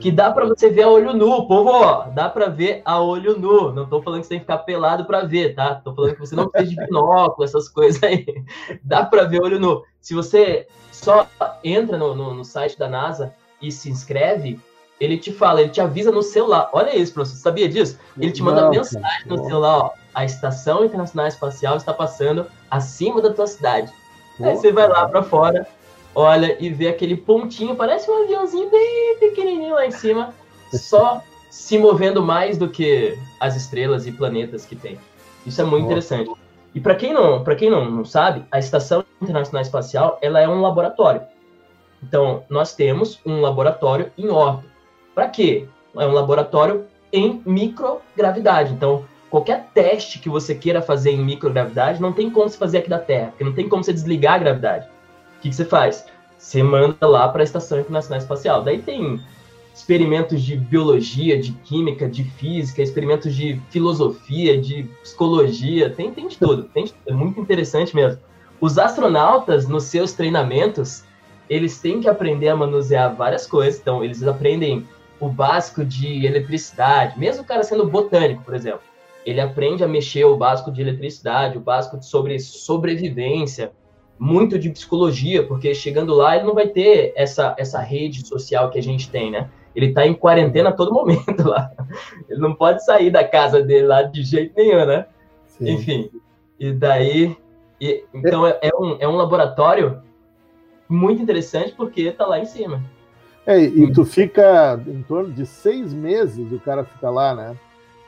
que 0.00 0.10
dá 0.10 0.30
para 0.30 0.46
você 0.46 0.70
ver 0.70 0.82
a 0.82 0.88
olho 0.88 1.12
nu, 1.12 1.46
povo, 1.46 1.70
ó, 1.70 2.04
dá 2.08 2.28
para 2.28 2.48
ver 2.48 2.82
a 2.84 3.00
olho 3.00 3.38
nu. 3.38 3.72
Não 3.72 3.86
tô 3.86 4.02
falando 4.02 4.20
que 4.20 4.26
você 4.26 4.30
tem 4.30 4.38
que 4.38 4.44
ficar 4.44 4.58
pelado 4.58 5.04
para 5.04 5.24
ver, 5.24 5.54
tá? 5.54 5.74
Tô 5.74 5.94
falando 5.94 6.14
que 6.14 6.20
você 6.20 6.34
não 6.34 6.48
precisa 6.48 6.74
de 6.74 6.86
binóculo, 6.86 7.44
essas 7.44 7.68
coisas 7.68 8.02
aí. 8.02 8.24
Dá 8.82 9.04
para 9.04 9.24
ver 9.24 9.42
olho 9.42 9.60
nu. 9.60 9.82
Se 10.00 10.14
você 10.14 10.66
só 10.90 11.26
entra 11.62 11.98
no, 11.98 12.14
no, 12.14 12.34
no, 12.34 12.44
site 12.44 12.78
da 12.78 12.88
NASA 12.88 13.34
e 13.60 13.70
se 13.70 13.90
inscreve, 13.90 14.58
ele 15.00 15.18
te 15.18 15.32
fala, 15.32 15.60
ele 15.60 15.70
te 15.70 15.80
avisa 15.80 16.10
no 16.10 16.22
celular. 16.22 16.70
Olha 16.72 16.96
isso, 16.96 17.12
professor, 17.12 17.36
você 17.36 17.42
sabia 17.42 17.68
disso? 17.68 17.98
Ele 18.18 18.32
te 18.32 18.42
manda 18.42 18.62
não, 18.62 18.70
mensagem 18.70 19.26
no 19.26 19.44
celular, 19.44 19.78
ó, 19.78 19.90
a 20.14 20.24
Estação 20.24 20.84
Internacional 20.84 21.26
Espacial 21.26 21.76
está 21.76 21.92
passando 21.92 22.46
acima 22.70 23.20
da 23.20 23.32
tua 23.32 23.46
cidade. 23.46 23.92
Aí 24.40 24.56
você 24.56 24.72
vai 24.72 24.88
lá 24.88 25.08
para 25.08 25.22
fora, 25.22 25.66
olha 26.14 26.56
e 26.60 26.68
vê 26.70 26.88
aquele 26.88 27.16
pontinho, 27.16 27.74
parece 27.74 28.10
um 28.10 28.24
aviãozinho 28.24 28.70
bem 28.70 29.16
pequenininho 29.18 29.74
lá 29.74 29.86
em 29.86 29.90
cima, 29.90 30.34
só 30.72 31.22
se 31.50 31.78
movendo 31.78 32.22
mais 32.22 32.56
do 32.56 32.68
que 32.68 33.18
as 33.38 33.56
estrelas 33.56 34.06
e 34.06 34.12
planetas 34.12 34.64
que 34.64 34.76
tem. 34.76 34.98
Isso 35.46 35.60
é 35.60 35.64
muito 35.64 35.82
Nossa. 35.82 35.92
interessante. 35.92 36.30
E 36.74 36.80
para 36.80 36.94
quem 36.94 37.12
não, 37.12 37.44
para 37.44 37.54
quem 37.54 37.70
não, 37.70 37.90
não 37.90 38.04
sabe, 38.04 38.44
a 38.50 38.58
Estação 38.58 39.04
Internacional 39.20 39.62
Espacial, 39.62 40.18
ela 40.22 40.40
é 40.40 40.48
um 40.48 40.62
laboratório. 40.62 41.22
Então, 42.02 42.42
nós 42.48 42.74
temos 42.74 43.20
um 43.24 43.40
laboratório 43.40 44.10
em 44.16 44.28
órbita. 44.28 44.72
Para 45.14 45.28
quê? 45.28 45.68
É 45.96 46.06
um 46.06 46.12
laboratório 46.12 46.86
em 47.12 47.42
microgravidade. 47.44 48.72
Então, 48.72 49.04
qualquer 49.30 49.68
teste 49.74 50.18
que 50.18 50.28
você 50.28 50.54
queira 50.54 50.80
fazer 50.80 51.10
em 51.10 51.22
microgravidade, 51.22 52.00
não 52.00 52.12
tem 52.12 52.30
como 52.30 52.48
se 52.48 52.56
fazer 52.56 52.78
aqui 52.78 52.88
da 52.88 52.98
Terra, 52.98 53.28
porque 53.28 53.44
não 53.44 53.52
tem 53.52 53.68
como 53.68 53.84
você 53.84 53.92
desligar 53.92 54.34
a 54.34 54.38
gravidade. 54.38 54.88
Que, 55.42 55.50
que 55.50 55.56
você 55.56 55.64
faz? 55.64 56.06
Você 56.38 56.62
manda 56.62 57.06
lá 57.06 57.28
para 57.28 57.42
a 57.42 57.44
Estação 57.44 57.80
Internacional 57.80 58.18
Espacial. 58.18 58.62
Daí 58.62 58.80
tem 58.80 59.20
experimentos 59.74 60.40
de 60.40 60.56
biologia, 60.56 61.40
de 61.40 61.52
química, 61.52 62.08
de 62.08 62.22
física, 62.22 62.80
experimentos 62.80 63.34
de 63.34 63.60
filosofia, 63.70 64.60
de 64.60 64.84
psicologia, 65.02 65.90
tem, 65.90 66.12
tem 66.12 66.28
de 66.28 66.38
tudo. 66.38 66.64
Tem 66.64 66.84
de, 66.84 66.94
é 67.06 67.12
muito 67.12 67.40
interessante 67.40 67.94
mesmo. 67.94 68.20
Os 68.60 68.78
astronautas, 68.78 69.66
nos 69.66 69.84
seus 69.84 70.12
treinamentos, 70.12 71.04
eles 71.50 71.80
têm 71.80 72.00
que 72.00 72.08
aprender 72.08 72.48
a 72.48 72.56
manusear 72.56 73.14
várias 73.14 73.44
coisas. 73.44 73.80
Então, 73.80 74.04
eles 74.04 74.22
aprendem 74.22 74.86
o 75.18 75.28
básico 75.28 75.84
de 75.84 76.24
eletricidade, 76.24 77.18
mesmo 77.18 77.42
o 77.42 77.46
cara 77.46 77.64
sendo 77.64 77.86
botânico, 77.86 78.44
por 78.44 78.54
exemplo. 78.54 78.82
Ele 79.26 79.40
aprende 79.40 79.82
a 79.82 79.88
mexer 79.88 80.24
o 80.24 80.36
básico 80.36 80.70
de 80.70 80.80
eletricidade, 80.82 81.58
o 81.58 81.60
básico 81.60 82.00
sobre 82.02 82.38
sobrevivência, 82.38 83.72
muito 84.18 84.58
de 84.58 84.70
psicologia, 84.70 85.46
porque 85.46 85.74
chegando 85.74 86.14
lá 86.14 86.36
ele 86.36 86.46
não 86.46 86.54
vai 86.54 86.68
ter 86.68 87.12
essa, 87.16 87.54
essa 87.58 87.80
rede 87.80 88.26
social 88.26 88.70
que 88.70 88.78
a 88.78 88.82
gente 88.82 89.10
tem, 89.10 89.30
né? 89.30 89.48
Ele 89.74 89.86
está 89.86 90.06
em 90.06 90.14
quarentena 90.14 90.68
a 90.68 90.72
todo 90.72 90.92
momento 90.92 91.42
lá. 91.48 91.70
Ele 92.28 92.40
não 92.40 92.54
pode 92.54 92.84
sair 92.84 93.10
da 93.10 93.24
casa 93.26 93.62
dele 93.62 93.86
lá 93.86 94.02
de 94.02 94.22
jeito 94.22 94.54
nenhum, 94.56 94.86
né? 94.86 95.06
Sim. 95.46 95.72
Enfim, 95.72 96.10
e 96.58 96.72
daí. 96.72 97.36
E, 97.80 98.04
então 98.14 98.46
é, 98.46 98.58
é, 98.62 98.70
um, 98.74 98.96
é 99.00 99.08
um 99.08 99.16
laboratório 99.16 100.02
muito 100.88 101.22
interessante 101.22 101.72
porque 101.72 102.02
está 102.02 102.26
lá 102.26 102.38
em 102.38 102.44
cima. 102.44 102.82
É, 103.44 103.58
e 103.58 103.92
tu 103.92 104.04
fica 104.04 104.80
em 104.86 105.02
torno 105.02 105.32
de 105.32 105.44
seis 105.44 105.92
meses 105.92 106.52
o 106.52 106.60
cara 106.60 106.84
fica 106.84 107.10
lá, 107.10 107.34
né? 107.34 107.56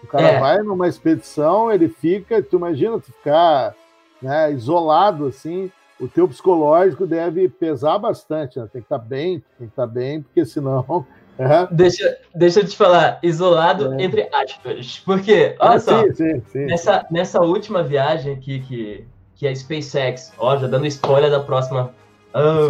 O 0.03 0.07
cara 0.07 0.29
é. 0.29 0.39
vai 0.39 0.59
numa 0.59 0.87
expedição, 0.87 1.73
ele 1.73 1.89
fica, 1.89 2.43
tu 2.43 2.57
imagina 2.57 3.01
tu 3.01 3.11
ficar 3.11 3.75
né, 4.23 4.53
isolado 4.53 5.27
assim, 5.27 5.73
o 6.01 6.09
teu 6.09 6.29
psicológico 6.29 7.07
deve 7.07 7.49
pesar 7.49 7.99
bastante, 7.99 8.59
né? 8.59 8.69
Tem 8.73 8.83
que 8.83 8.87
estar 8.87 8.99
tá 8.99 9.05
bem, 9.05 9.43
tem 9.59 9.67
que 9.67 9.73
estar 9.73 9.87
tá 9.87 9.93
bem, 9.93 10.23
porque 10.23 10.45
senão 10.45 11.07
Uhum. 11.39 11.67
Deixa, 11.77 12.17
deixa 12.35 12.61
eu 12.61 12.69
te 12.69 12.77
falar, 12.77 13.19
isolado 13.23 13.95
é. 13.95 14.05
entre 14.05 14.29
aspas. 14.33 15.03
Porque, 15.05 15.57
olha 15.59 15.75
ah, 15.75 15.81
só, 15.81 16.03
sim, 16.03 16.15
sim, 16.15 16.43
sim, 16.47 16.67
nessa, 16.67 17.07
nessa 17.11 17.41
última 17.41 17.83
viagem 17.83 18.35
aqui 18.35 18.61
que, 18.61 19.05
que 19.35 19.47
é 19.47 19.51
a 19.51 19.57
SpaceX, 19.57 20.33
ó, 20.39 20.57
já 20.57 20.67
dando 20.67 20.87
spoiler 20.87 21.31
da 21.31 21.41
próxima. 21.41 21.93
Oh, 22.33 22.69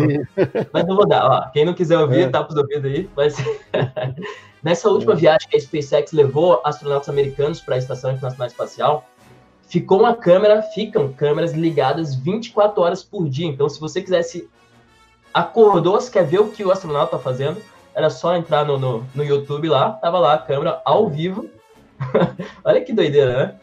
mas 0.72 0.86
não 0.86 0.96
vou 0.96 1.06
dar, 1.06 1.24
ó. 1.26 1.50
Quem 1.50 1.64
não 1.64 1.72
quiser 1.72 1.98
ouvir, 1.98 2.20
é. 2.20 2.28
tapa 2.28 2.52
os 2.52 2.56
ouvidos 2.56 2.84
aí. 2.84 3.08
Mas... 3.16 3.36
nessa 4.62 4.88
última 4.88 5.12
é. 5.12 5.16
viagem 5.16 5.48
que 5.48 5.56
a 5.56 5.60
SpaceX 5.60 6.12
levou 6.12 6.60
astronautas 6.64 7.08
americanos 7.08 7.60
para 7.60 7.74
a 7.74 7.78
Estação 7.78 8.12
Internacional 8.12 8.46
Espacial, 8.46 9.06
ficou 9.68 10.00
uma 10.00 10.14
câmera, 10.14 10.62
ficam 10.62 11.12
câmeras 11.12 11.52
ligadas 11.52 12.14
24 12.14 12.80
horas 12.82 13.02
por 13.02 13.28
dia. 13.28 13.46
Então, 13.46 13.68
se 13.68 13.80
você 13.80 14.00
quisesse 14.00 14.48
acordou, 15.32 16.00
você 16.00 16.10
quer 16.10 16.24
ver 16.24 16.40
o 16.40 16.48
que 16.48 16.64
o 16.64 16.70
astronauta 16.70 17.16
está 17.16 17.18
fazendo, 17.18 17.60
era 17.94 18.08
só 18.08 18.36
entrar 18.36 18.64
no, 18.64 18.78
no, 18.78 19.04
no 19.14 19.24
YouTube 19.24 19.68
lá, 19.68 19.90
tava 19.90 20.18
lá 20.18 20.34
a 20.34 20.38
câmera 20.38 20.80
ao 20.84 21.08
vivo. 21.08 21.48
Olha 22.64 22.80
que 22.80 22.92
doideira, 22.92 23.36
né? 23.36 23.54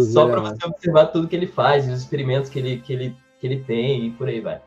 Só 0.00 0.26
para 0.26 0.40
você 0.40 0.66
observar 0.66 1.06
tudo 1.06 1.28
que 1.28 1.36
ele 1.36 1.46
faz, 1.46 1.86
os 1.86 2.00
experimentos 2.00 2.48
que 2.48 2.58
ele, 2.58 2.78
que 2.78 2.92
ele, 2.92 3.16
que 3.38 3.46
ele 3.46 3.60
tem 3.60 4.06
e 4.06 4.10
por 4.10 4.28
aí 4.28 4.40
vai. 4.40 4.60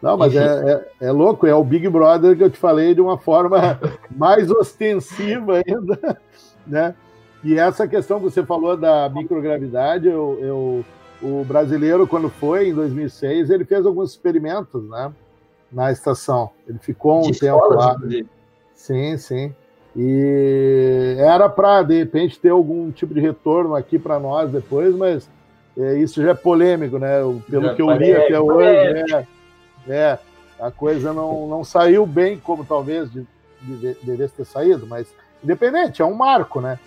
Não, 0.00 0.16
mas 0.16 0.36
é, 0.36 0.84
é, 1.00 1.06
é, 1.06 1.10
louco, 1.10 1.46
é 1.46 1.54
o 1.54 1.64
Big 1.64 1.88
Brother 1.88 2.36
que 2.36 2.44
eu 2.44 2.50
te 2.50 2.58
falei 2.58 2.94
de 2.94 3.00
uma 3.00 3.18
forma 3.18 3.80
mais 4.14 4.50
ostensiva 4.50 5.62
ainda, 5.66 6.20
né? 6.66 6.94
E 7.46 7.58
essa 7.58 7.86
questão 7.86 8.18
que 8.18 8.24
você 8.24 8.44
falou 8.44 8.76
da 8.76 9.08
microgravidade, 9.08 10.08
eu, 10.08 10.38
eu, 10.40 10.84
o 11.22 11.44
brasileiro, 11.44 12.06
quando 12.06 12.28
foi, 12.28 12.68
em 12.70 12.74
2006, 12.74 13.50
ele 13.50 13.64
fez 13.64 13.86
alguns 13.86 14.10
experimentos, 14.10 14.82
né? 14.88 15.12
na 15.70 15.92
estação. 15.92 16.50
Ele 16.66 16.78
ficou 16.78 17.20
um 17.20 17.30
de 17.30 17.38
tempo 17.38 17.68
lá. 17.74 17.96
Sim, 18.74 19.16
sim. 19.16 19.54
E 19.94 21.16
era 21.18 21.48
para, 21.48 21.82
de 21.82 21.98
repente, 21.98 22.38
ter 22.38 22.50
algum 22.50 22.90
tipo 22.90 23.14
de 23.14 23.20
retorno 23.20 23.74
aqui 23.74 23.98
para 23.98 24.18
nós 24.18 24.50
depois, 24.50 24.94
mas 24.94 25.28
é, 25.76 25.98
isso 25.98 26.22
já 26.22 26.30
é 26.30 26.34
polêmico, 26.34 26.98
né? 26.98 27.20
Pelo 27.48 27.68
já 27.68 27.74
que 27.74 27.82
eu 27.82 27.90
li 27.92 28.12
até 28.12 28.38
hoje, 28.38 28.66
é, 28.66 29.26
é, 29.88 30.18
a 30.58 30.70
coisa 30.70 31.12
não, 31.12 31.46
não 31.46 31.64
saiu 31.64 32.04
bem 32.06 32.38
como 32.38 32.64
talvez 32.64 33.10
de, 33.10 33.26
de, 33.62 33.94
devesse 34.02 34.34
ter 34.34 34.44
saído, 34.44 34.86
mas 34.86 35.06
independente, 35.42 36.02
é 36.02 36.04
um 36.04 36.14
marco, 36.14 36.60
né? 36.60 36.78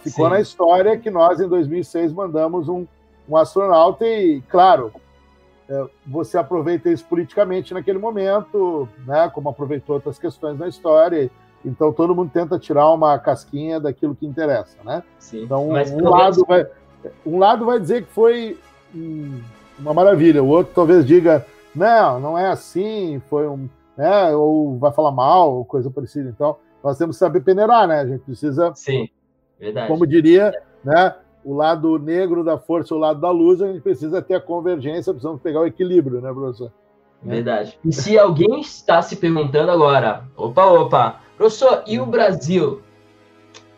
Ficou 0.00 0.26
sim. 0.26 0.30
na 0.30 0.40
história 0.40 0.96
que 0.98 1.10
nós, 1.10 1.40
em 1.40 1.48
2006, 1.48 2.12
mandamos 2.12 2.68
um, 2.68 2.86
um 3.28 3.36
astronauta 3.36 4.06
e, 4.06 4.40
claro, 4.48 4.92
é, 5.68 5.86
você 6.06 6.38
aproveita 6.38 6.88
isso 6.88 7.04
politicamente 7.04 7.74
naquele 7.74 7.98
momento, 7.98 8.88
né, 9.06 9.30
como 9.32 9.50
aproveitou 9.50 9.96
outras 9.96 10.18
questões 10.18 10.58
na 10.58 10.66
história. 10.66 11.30
Então 11.64 11.92
todo 11.92 12.14
mundo 12.14 12.30
tenta 12.32 12.58
tirar 12.58 12.90
uma 12.90 13.18
casquinha 13.18 13.78
daquilo 13.78 14.14
que 14.14 14.24
interessa, 14.24 14.78
né? 14.84 15.02
Sim, 15.18 15.42
então 15.42 15.68
um 15.68 16.08
lado, 16.08 16.44
vai, 16.46 16.66
um 17.26 17.38
lado 17.38 17.66
vai 17.66 17.80
dizer 17.80 18.04
que 18.04 18.12
foi 18.12 18.56
uma 19.78 19.92
maravilha, 19.92 20.42
o 20.42 20.46
outro 20.46 20.72
talvez 20.72 21.04
diga 21.04 21.44
não, 21.74 22.18
não 22.18 22.38
é 22.38 22.48
assim, 22.48 23.20
foi 23.28 23.46
um, 23.46 23.68
né, 23.96 24.34
ou 24.34 24.78
vai 24.78 24.92
falar 24.92 25.12
mal, 25.12 25.56
ou 25.56 25.64
coisa 25.64 25.90
parecida. 25.90 26.30
Então 26.30 26.56
nós 26.82 26.96
temos 26.96 27.16
que 27.16 27.20
saber 27.20 27.40
peneirar, 27.40 27.86
né? 27.86 28.00
A 28.00 28.06
gente 28.06 28.20
precisa, 28.20 28.72
sim, 28.74 29.10
verdade. 29.58 29.88
Como 29.88 30.06
diria, 30.06 30.52
né? 30.84 31.14
o 31.44 31.54
lado 31.54 31.98
negro 31.98 32.44
da 32.44 32.58
força, 32.58 32.94
o 32.94 32.98
lado 32.98 33.20
da 33.20 33.30
luz, 33.30 33.62
a 33.62 33.68
gente 33.68 33.80
precisa 33.80 34.20
ter 34.20 34.34
a 34.34 34.40
convergência, 34.40 35.12
precisamos 35.12 35.40
pegar 35.40 35.60
o 35.60 35.66
equilíbrio, 35.66 36.20
né, 36.20 36.30
professor? 36.32 36.70
Verdade. 37.22 37.78
E 37.84 37.92
se 37.92 38.18
alguém 38.18 38.60
está 38.60 39.00
se 39.00 39.16
perguntando 39.16 39.70
agora, 39.70 40.24
opa, 40.36 40.66
opa, 40.66 41.20
professor, 41.36 41.82
e 41.86 41.98
o 41.98 42.04
Brasil? 42.04 42.82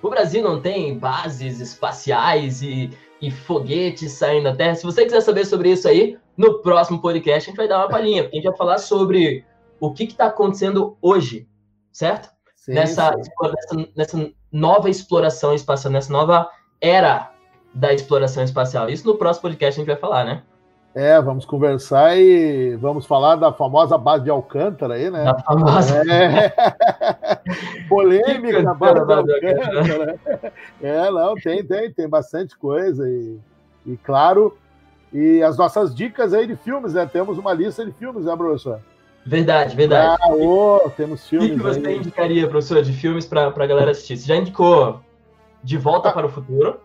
O 0.03 0.11
Brasil 0.11 0.43
não 0.43 0.61
tem 0.61 0.99
bases 0.99 1.61
espaciais 1.61 2.61
e, 2.61 2.90
e 3.21 3.31
foguetes 3.31 4.12
saindo 4.12 4.45
da 4.45 4.57
Terra? 4.57 4.75
Se 4.75 4.85
você 4.85 5.05
quiser 5.05 5.21
saber 5.21 5.45
sobre 5.45 5.71
isso 5.71 5.87
aí, 5.87 6.19
no 6.37 6.59
próximo 6.61 7.01
podcast 7.01 7.49
a 7.49 7.51
gente 7.51 7.57
vai 7.57 7.69
dar 7.69 7.79
uma 7.79 7.88
palhinha, 7.88 8.25
porque 8.25 8.37
a 8.37 8.40
gente 8.40 8.49
vai 8.49 8.59
falar 8.59 8.79
sobre 8.79 9.45
o 9.79 9.93
que 9.93 10.05
está 10.05 10.27
acontecendo 10.27 10.97
hoje, 11.01 11.49
certo? 11.93 12.31
Sim, 12.57 12.73
nessa, 12.73 13.12
sim. 13.12 13.31
nessa, 13.57 13.90
nessa 13.97 14.33
nova 14.53 14.91
exploração 14.91 15.55
espacial, 15.55 15.93
nessa 15.93 16.13
nova 16.13 16.49
era 16.81 17.31
da 17.73 17.93
exploração 17.93 18.43
espacial. 18.43 18.89
Isso 18.89 19.07
no 19.07 19.17
próximo 19.17 19.43
podcast 19.43 19.79
a 19.79 19.81
gente 19.81 19.93
vai 19.93 20.01
falar, 20.01 20.25
né? 20.25 20.43
É, 20.93 21.21
vamos 21.23 21.45
conversar 21.45 22.19
e 22.19 22.75
vamos 22.77 23.07
falar 23.07 23.37
da 23.37 23.53
famosa 23.53 23.97
base 23.97 24.25
de 24.25 24.31
Alcântara 24.31 24.95
aí, 24.95 25.09
né? 25.09 25.23
Da 25.23 25.39
famosa. 25.39 26.03
É. 26.11 26.53
Polêmica 27.89 28.63
da 28.63 28.75
base 28.75 29.05
de 29.05 29.13
Alcântara. 29.13 30.19
É, 30.83 31.11
não, 31.11 31.37
tem, 31.37 31.65
tem, 31.65 31.93
tem 31.93 32.09
bastante 32.09 32.59
coisa 32.59 33.09
e, 33.09 33.39
e 33.87 33.97
claro, 33.99 34.59
e 35.13 35.41
as 35.45 35.57
nossas 35.57 35.95
dicas 35.95 36.35
aí 36.35 36.47
de 36.47 36.57
filmes, 36.57 36.95
né? 36.95 37.07
Temos 37.07 37.39
uma 37.39 37.53
lista 37.53 37.85
de 37.85 37.93
filmes, 37.93 38.25
né, 38.25 38.37
professor? 38.37 38.81
Verdade, 39.31 39.77
verdade. 39.77 40.19
Ah, 40.21 40.29
oh, 40.29 40.90
temos 40.97 41.29
filmes. 41.29 41.53
O 41.53 41.55
que, 41.55 41.62
você 41.62 41.87
aí. 41.87 41.97
indicaria, 41.99 42.49
professor, 42.49 42.83
de 42.83 42.93
filmes 42.93 43.25
para 43.25 43.47
a 43.47 43.66
galera 43.66 43.93
assistir? 43.93 44.16
Você 44.16 44.27
já 44.27 44.35
indicou 44.35 45.01
De 45.62 45.79
Volta 45.79 46.09
ah. 46.09 46.12
para 46.12 46.27
o 46.27 46.29
Futuro? 46.29 46.81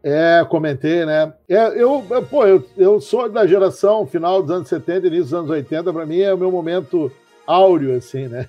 É, 0.00 0.46
comentei, 0.48 1.04
né? 1.04 1.32
É, 1.48 1.82
eu, 1.82 2.06
pô, 2.30 2.46
eu, 2.46 2.64
eu 2.76 3.00
sou 3.00 3.28
da 3.28 3.44
geração 3.48 4.06
final 4.06 4.40
dos 4.40 4.52
anos 4.52 4.68
70, 4.68 5.08
início 5.08 5.24
dos 5.24 5.34
anos 5.34 5.50
80, 5.50 5.92
para 5.92 6.06
mim 6.06 6.20
é 6.20 6.32
o 6.32 6.38
meu 6.38 6.52
momento 6.52 7.10
áureo, 7.44 7.96
assim, 7.96 8.28
né? 8.28 8.46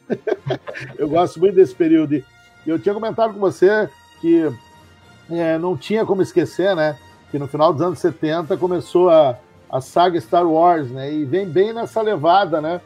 eu 0.95 1.09
gosto 1.09 1.39
muito 1.39 1.55
desse 1.55 1.73
período. 1.73 2.13
E 2.13 2.25
eu 2.67 2.77
tinha 2.77 2.93
comentado 2.93 3.33
com 3.33 3.39
você 3.39 3.89
que 4.21 4.47
é, 5.31 5.57
não 5.57 5.75
tinha 5.75 6.05
como 6.05 6.21
esquecer, 6.21 6.75
né? 6.75 6.99
Que 7.31 7.39
no 7.39 7.47
final 7.47 7.73
dos 7.73 7.81
anos 7.81 7.97
70 7.97 8.55
começou 8.57 9.09
a, 9.09 9.39
a 9.71 9.81
saga 9.81 10.21
Star 10.21 10.47
Wars, 10.47 10.91
né? 10.91 11.11
E 11.11 11.25
vem 11.25 11.47
bem 11.47 11.73
nessa 11.73 11.99
levada, 11.99 12.61
né? 12.61 12.79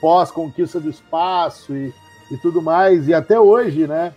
Pós-conquista 0.00 0.80
do 0.80 0.90
espaço 0.90 1.74
e, 1.74 1.92
e 2.30 2.36
tudo 2.36 2.60
mais. 2.60 3.08
E 3.08 3.14
até 3.14 3.38
hoje, 3.38 3.86
né? 3.86 4.12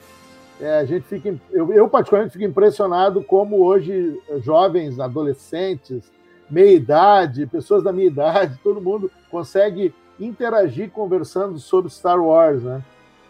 É, 0.59 0.79
a 0.79 0.85
gente 0.85 1.03
fica, 1.03 1.35
eu, 1.51 1.73
eu, 1.73 1.89
particularmente 1.89 2.33
fico 2.33 2.45
impressionado 2.45 3.21
como 3.21 3.61
hoje 3.63 4.17
jovens, 4.41 4.99
adolescentes, 4.99 6.09
meia 6.49 6.71
idade, 6.71 7.45
pessoas 7.45 7.83
da 7.83 7.91
minha 7.91 8.07
idade, 8.07 8.59
todo 8.63 8.81
mundo 8.81 9.11
consegue 9.29 9.93
interagir 10.19 10.89
conversando 10.91 11.59
sobre 11.59 11.91
Star 11.91 12.21
Wars, 12.23 12.63
né? 12.63 12.81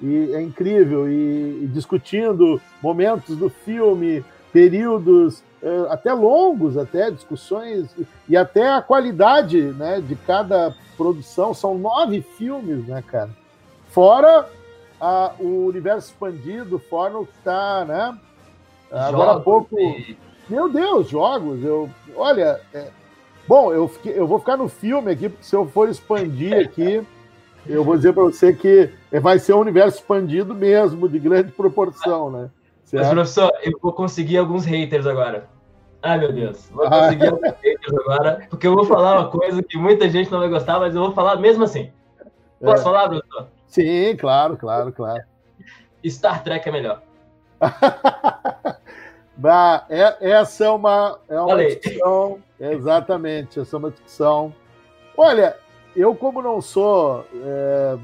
E 0.01 0.33
é 0.33 0.41
incrível 0.41 1.09
e, 1.09 1.63
e 1.63 1.69
discutindo 1.73 2.61
momentos 2.81 3.35
do 3.37 3.49
filme, 3.49 4.23
períodos 4.51 5.41
até 5.89 6.13
longos, 6.13 6.77
até 6.77 7.09
discussões 7.09 7.89
e 8.29 8.37
até 8.37 8.69
a 8.69 8.81
qualidade, 8.81 9.61
né, 9.61 9.99
de 9.99 10.15
cada 10.15 10.75
produção. 10.95 11.53
São 11.53 11.77
nove 11.77 12.21
filmes, 12.21 12.87
né, 12.87 13.03
cara? 13.05 13.29
Fora 13.89 14.47
a, 14.99 15.33
o 15.39 15.65
universo 15.65 16.11
expandido, 16.11 16.77
fora 16.77 17.17
o 17.17 17.25
que 17.25 17.33
está, 17.37 17.85
né? 17.85 18.17
Agora 18.91 19.31
há 19.31 19.39
pouco. 19.39 19.75
Meu 20.47 20.69
Deus, 20.69 21.09
jogos, 21.09 21.63
eu. 21.63 21.89
Olha. 22.15 22.61
É, 22.73 22.89
bom, 23.47 23.73
eu, 23.73 23.87
fiquei, 23.87 24.17
eu 24.17 24.27
vou 24.27 24.39
ficar 24.39 24.57
no 24.57 24.69
filme 24.69 25.11
aqui, 25.11 25.29
porque 25.29 25.43
se 25.43 25.55
eu 25.55 25.67
for 25.67 25.89
expandir 25.89 26.53
aqui, 26.63 27.05
eu 27.67 27.83
vou 27.83 27.97
dizer 27.97 28.13
para 28.13 28.23
você 28.23 28.53
que 28.53 28.91
vai 29.19 29.39
ser 29.39 29.53
um 29.53 29.59
universo 29.59 29.97
expandido 29.97 30.53
mesmo, 30.53 31.09
de 31.09 31.17
grande 31.17 31.51
proporção, 31.51 32.29
né? 32.29 32.49
Certo? 32.83 33.03
Mas, 33.05 33.13
professor, 33.13 33.51
eu 33.63 33.79
vou 33.81 33.91
conseguir 33.91 34.37
alguns 34.37 34.63
haters 34.63 35.07
agora. 35.07 35.54
Ai, 36.05 36.19
meu 36.19 36.31
Deus. 36.31 36.69
Vou 36.69 36.87
conseguir 36.87 37.33
haters 37.63 37.93
agora, 37.99 38.45
porque 38.47 38.67
eu 38.67 38.75
vou 38.75 38.85
falar 38.85 39.21
uma 39.21 39.31
coisa 39.31 39.63
que 39.63 39.75
muita 39.75 40.07
gente 40.07 40.31
não 40.31 40.37
vai 40.37 40.49
gostar, 40.49 40.79
mas 40.79 40.93
eu 40.93 41.01
vou 41.01 41.13
falar 41.13 41.37
mesmo 41.37 41.63
assim. 41.63 41.91
Posso 42.61 42.81
é. 42.81 42.83
falar, 42.83 43.09
professor? 43.09 43.47
Sim, 43.65 44.15
claro, 44.15 44.55
claro, 44.55 44.91
claro. 44.91 45.23
Star 46.05 46.43
Trek 46.43 46.69
é 46.69 46.71
melhor. 46.71 47.01
bah, 49.35 49.87
é, 49.89 50.29
essa 50.29 50.65
é 50.65 50.69
uma, 50.69 51.17
é 51.27 51.39
uma 51.39 51.65
discussão. 51.65 52.39
Exatamente, 52.59 53.59
essa 53.59 53.75
é 53.75 53.79
uma 53.79 53.89
discussão. 53.89 54.53
Olha, 55.17 55.57
eu, 55.95 56.13
como 56.13 56.39
não 56.39 56.61
sou, 56.61 57.25
é, 57.33 57.97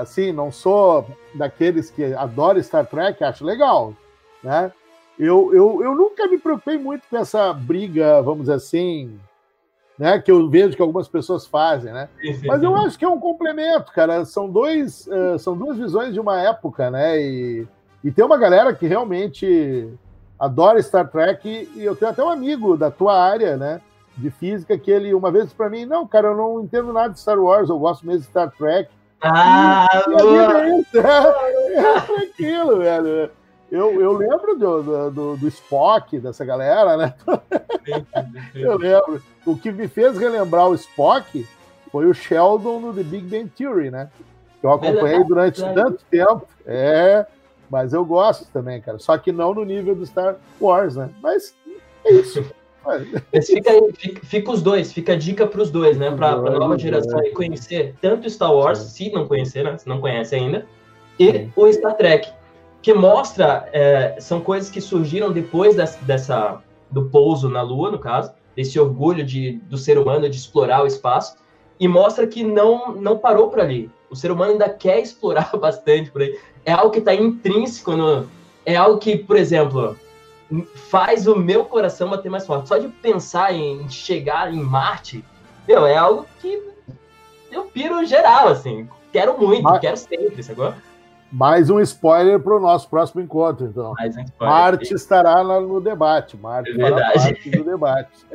assim, 0.00 0.30
não 0.30 0.52
sou 0.52 1.04
daqueles 1.34 1.90
que 1.90 2.14
adoram 2.14 2.62
Star 2.62 2.86
Trek, 2.86 3.24
acho 3.24 3.44
legal, 3.44 3.94
né? 4.44 4.70
Eu, 5.18 5.52
eu, 5.52 5.82
eu 5.82 5.94
nunca 5.94 6.26
me 6.28 6.38
preocupei 6.38 6.78
muito 6.78 7.02
com 7.08 7.16
essa 7.16 7.52
briga, 7.52 8.22
vamos 8.22 8.42
dizer 8.42 8.54
assim, 8.54 9.18
né? 9.98 10.18
Que 10.20 10.30
eu 10.30 10.48
vejo 10.48 10.76
que 10.76 10.82
algumas 10.82 11.08
pessoas 11.08 11.46
fazem, 11.46 11.92
né? 11.92 12.08
Mas 12.46 12.62
eu 12.62 12.74
acho 12.76 12.98
que 12.98 13.04
é 13.04 13.08
um 13.08 13.18
complemento, 13.18 13.92
cara. 13.92 14.24
São, 14.24 14.48
dois, 14.48 15.06
uh, 15.08 15.38
são 15.38 15.56
duas 15.56 15.76
visões 15.76 16.14
de 16.14 16.20
uma 16.20 16.40
época, 16.40 16.90
né? 16.90 17.20
E, 17.20 17.66
e 18.04 18.10
tem 18.12 18.24
uma 18.24 18.38
galera 18.38 18.72
que 18.72 18.86
realmente 18.86 19.88
adora 20.38 20.80
Star 20.80 21.10
Trek, 21.10 21.68
e 21.74 21.84
eu 21.84 21.96
tenho 21.96 22.12
até 22.12 22.22
um 22.22 22.30
amigo 22.30 22.76
da 22.76 22.90
tua 22.90 23.20
área, 23.20 23.56
né? 23.56 23.80
de 24.18 24.30
física 24.30 24.76
que 24.76 24.90
ele 24.90 25.14
uma 25.14 25.30
vez 25.30 25.52
para 25.52 25.70
mim, 25.70 25.86
não, 25.86 26.06
cara, 26.06 26.28
eu 26.28 26.36
não 26.36 26.60
entendo 26.60 26.92
nada 26.92 27.10
de 27.10 27.20
Star 27.20 27.38
Wars, 27.38 27.70
eu 27.70 27.78
gosto 27.78 28.04
mesmo 28.04 28.20
de 28.20 28.26
Star 28.26 28.50
Trek. 28.50 28.90
Ah, 29.22 29.86
e, 30.08 30.12
é, 30.12 30.80
isso, 30.80 30.98
é, 30.98 31.74
é 31.74 32.00
tranquilo, 32.00 32.78
velho. 32.78 33.30
Eu, 33.70 34.00
eu 34.00 34.12
lembro 34.12 34.56
do, 34.56 35.10
do, 35.10 35.36
do, 35.36 35.48
Spock, 35.48 36.18
dessa 36.18 36.44
galera, 36.44 36.96
né? 36.96 37.14
eu 38.54 38.78
lembro. 38.78 39.22
O 39.44 39.56
que 39.56 39.70
me 39.70 39.86
fez 39.88 40.16
relembrar 40.16 40.68
o 40.68 40.74
Spock 40.74 41.46
foi 41.92 42.06
o 42.06 42.14
Sheldon 42.14 42.80
no 42.80 42.94
The 42.94 43.02
Big 43.02 43.26
Bang 43.26 43.50
Theory, 43.50 43.90
né? 43.90 44.10
Que 44.60 44.66
eu 44.66 44.72
acompanhei 44.72 45.22
durante 45.22 45.60
tanto 45.60 46.02
tempo. 46.10 46.46
É, 46.66 47.26
mas 47.70 47.92
eu 47.92 48.04
gosto 48.04 48.46
também, 48.52 48.80
cara. 48.80 48.98
Só 48.98 49.16
que 49.18 49.30
não 49.30 49.52
no 49.52 49.64
nível 49.64 49.94
do 49.94 50.06
Star 50.06 50.36
Wars, 50.58 50.96
né? 50.96 51.10
Mas 51.22 51.54
é 52.04 52.12
isso. 52.12 52.44
Mas 52.84 53.46
fica, 53.46 53.70
fica, 53.94 54.20
fica, 54.24 54.50
os 54.50 54.62
dois, 54.62 54.92
fica 54.92 55.12
a 55.12 55.16
dica 55.16 55.46
para 55.46 55.60
os 55.60 55.70
dois, 55.70 55.98
né? 55.98 56.10
Para 56.10 56.30
a 56.30 56.36
nova 56.36 56.78
geração 56.78 57.20
aí 57.20 57.32
conhecer 57.32 57.94
tanto 58.00 58.28
Star 58.30 58.54
Wars, 58.54 58.78
se 58.78 59.10
não 59.10 59.28
conhecer, 59.28 59.62
né? 59.62 59.76
Se 59.76 59.86
não 59.86 60.00
conhece 60.00 60.34
ainda, 60.34 60.66
e 61.18 61.50
o 61.54 61.70
Star 61.70 61.96
Trek, 61.96 62.30
que 62.80 62.94
mostra, 62.94 63.68
é, 63.72 64.16
são 64.20 64.40
coisas 64.40 64.70
que 64.70 64.80
surgiram 64.80 65.32
depois 65.32 65.76
dessa, 65.76 65.98
dessa, 66.04 66.62
do 66.90 67.06
pouso 67.06 67.48
na 67.48 67.62
Lua, 67.62 67.90
no 67.90 67.98
caso, 67.98 68.32
desse 68.54 68.78
orgulho 68.78 69.24
de, 69.24 69.52
do 69.68 69.76
ser 69.76 69.98
humano 69.98 70.28
de 70.28 70.36
explorar 70.36 70.82
o 70.82 70.86
espaço, 70.86 71.36
e 71.78 71.86
mostra 71.86 72.26
que 72.26 72.42
não, 72.42 72.92
não 72.92 73.18
parou 73.18 73.48
por 73.48 73.60
ali. 73.60 73.90
O 74.10 74.16
ser 74.16 74.30
humano 74.30 74.52
ainda 74.52 74.68
quer 74.68 75.00
explorar 75.00 75.50
bastante 75.58 76.10
por 76.10 76.22
aí. 76.22 76.38
É 76.64 76.72
algo 76.72 76.90
que 76.90 76.98
está 76.98 77.14
intrínseco 77.14 77.92
no. 77.92 78.28
É 78.64 78.74
algo 78.76 78.98
que, 78.98 79.16
por 79.16 79.36
exemplo, 79.36 79.96
faz 80.74 81.26
o 81.26 81.36
meu 81.36 81.64
coração 81.64 82.10
bater 82.10 82.30
mais 82.30 82.46
forte. 82.46 82.68
Só 82.68 82.78
de 82.78 82.88
pensar 82.88 83.54
em 83.54 83.88
chegar 83.88 84.52
em 84.52 84.60
Marte, 84.60 85.24
meu, 85.66 85.86
é 85.86 85.96
algo 85.96 86.26
que 86.40 86.62
eu 87.50 87.64
piro 87.64 88.04
geral, 88.04 88.48
assim. 88.48 88.88
Quero 89.12 89.38
muito, 89.38 89.62
Mas... 89.62 89.80
quero 89.80 89.96
sempre, 89.96 90.42
sacou? 90.42 90.74
Mais 91.30 91.68
um 91.70 91.78
spoiler 91.80 92.40
para 92.40 92.56
o 92.56 92.60
nosso 92.60 92.88
próximo 92.88 93.20
encontro, 93.20 93.66
então. 93.66 93.92
Mais 93.98 94.16
um 94.16 94.22
spoiler. 94.22 94.56
Marte 94.56 94.94
estará 94.94 95.42
no 95.44 95.80
debate. 95.80 96.36
Marte 96.36 96.80
é 96.80 96.90
parte 96.90 97.50
do 97.50 97.64
debate. 97.64 98.26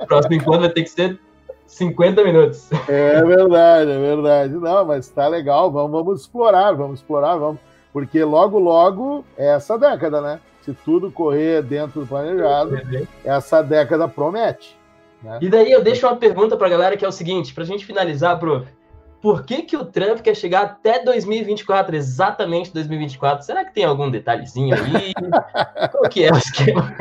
o 0.00 0.06
próximo 0.06 0.34
encontro 0.34 0.60
vai 0.60 0.70
ter 0.70 0.82
que 0.82 0.90
ser 0.90 1.18
50 1.66 2.24
minutos. 2.24 2.70
É 2.88 3.22
verdade, 3.24 3.90
é 3.90 3.98
verdade. 3.98 4.54
Não, 4.54 4.84
mas 4.84 5.08
tá 5.08 5.26
legal. 5.28 5.70
Vamos, 5.70 5.90
vamos 5.92 6.20
explorar, 6.20 6.72
vamos 6.72 7.00
explorar, 7.00 7.36
vamos. 7.36 7.60
Porque 7.92 8.22
logo, 8.22 8.58
logo 8.58 9.24
é 9.36 9.54
essa 9.54 9.78
década, 9.78 10.20
né? 10.20 10.40
se 10.62 10.72
tudo 10.72 11.10
correr 11.10 11.62
dentro 11.62 12.00
do 12.00 12.06
planejado, 12.06 12.80
essa 13.24 13.62
década 13.62 14.06
promete. 14.08 14.76
Né? 15.22 15.38
E 15.42 15.48
daí 15.48 15.70
eu 15.70 15.82
deixo 15.82 16.06
uma 16.06 16.16
pergunta 16.16 16.56
para 16.56 16.68
a 16.68 16.70
galera 16.70 16.96
que 16.96 17.04
é 17.04 17.08
o 17.08 17.12
seguinte, 17.12 17.52
para 17.52 17.64
a 17.64 17.66
gente 17.66 17.84
finalizar, 17.84 18.38
Pro, 18.38 18.66
por 19.22 19.44
que, 19.44 19.62
que 19.62 19.76
o 19.76 19.84
Trump 19.84 20.18
quer 20.18 20.34
chegar 20.34 20.62
até 20.62 21.02
2024, 21.04 21.94
exatamente 21.94 22.74
2024? 22.74 23.46
Será 23.46 23.64
que 23.64 23.72
tem 23.72 23.84
algum 23.84 24.10
detalhezinho 24.10 24.74
aí? 24.74 25.12
Qual 25.92 26.10
que 26.10 26.24
é 26.24 26.32
o 26.32 26.36
esquema? 26.36 26.92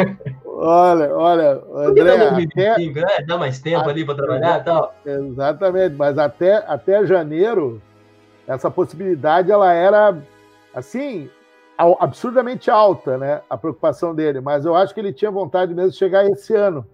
Olha, 0.45 1.15
olha, 1.15 1.63
André, 1.73 2.17
dá, 2.17 2.29
2025, 2.29 2.99
até, 2.99 3.19
né? 3.19 3.25
dá 3.25 3.37
mais 3.39 3.59
tempo 3.59 3.89
ali 3.89 4.05
para 4.05 4.13
trabalhar 4.13 4.59
e 4.59 4.63
tal. 4.63 4.93
Exatamente, 5.03 5.95
mas 5.95 6.19
até, 6.19 6.57
até 6.67 7.03
janeiro, 7.07 7.81
essa 8.47 8.69
possibilidade 8.69 9.51
ela 9.51 9.73
era 9.73 10.15
assim, 10.75 11.27
absurdamente 11.99 12.69
alta, 12.69 13.17
né? 13.17 13.41
A 13.49 13.57
preocupação 13.57 14.13
dele, 14.13 14.39
mas 14.39 14.63
eu 14.63 14.75
acho 14.75 14.93
que 14.93 14.99
ele 14.99 15.11
tinha 15.11 15.31
vontade 15.31 15.73
mesmo 15.73 15.89
de 15.89 15.97
chegar 15.97 16.23
esse 16.29 16.53
ano. 16.53 16.85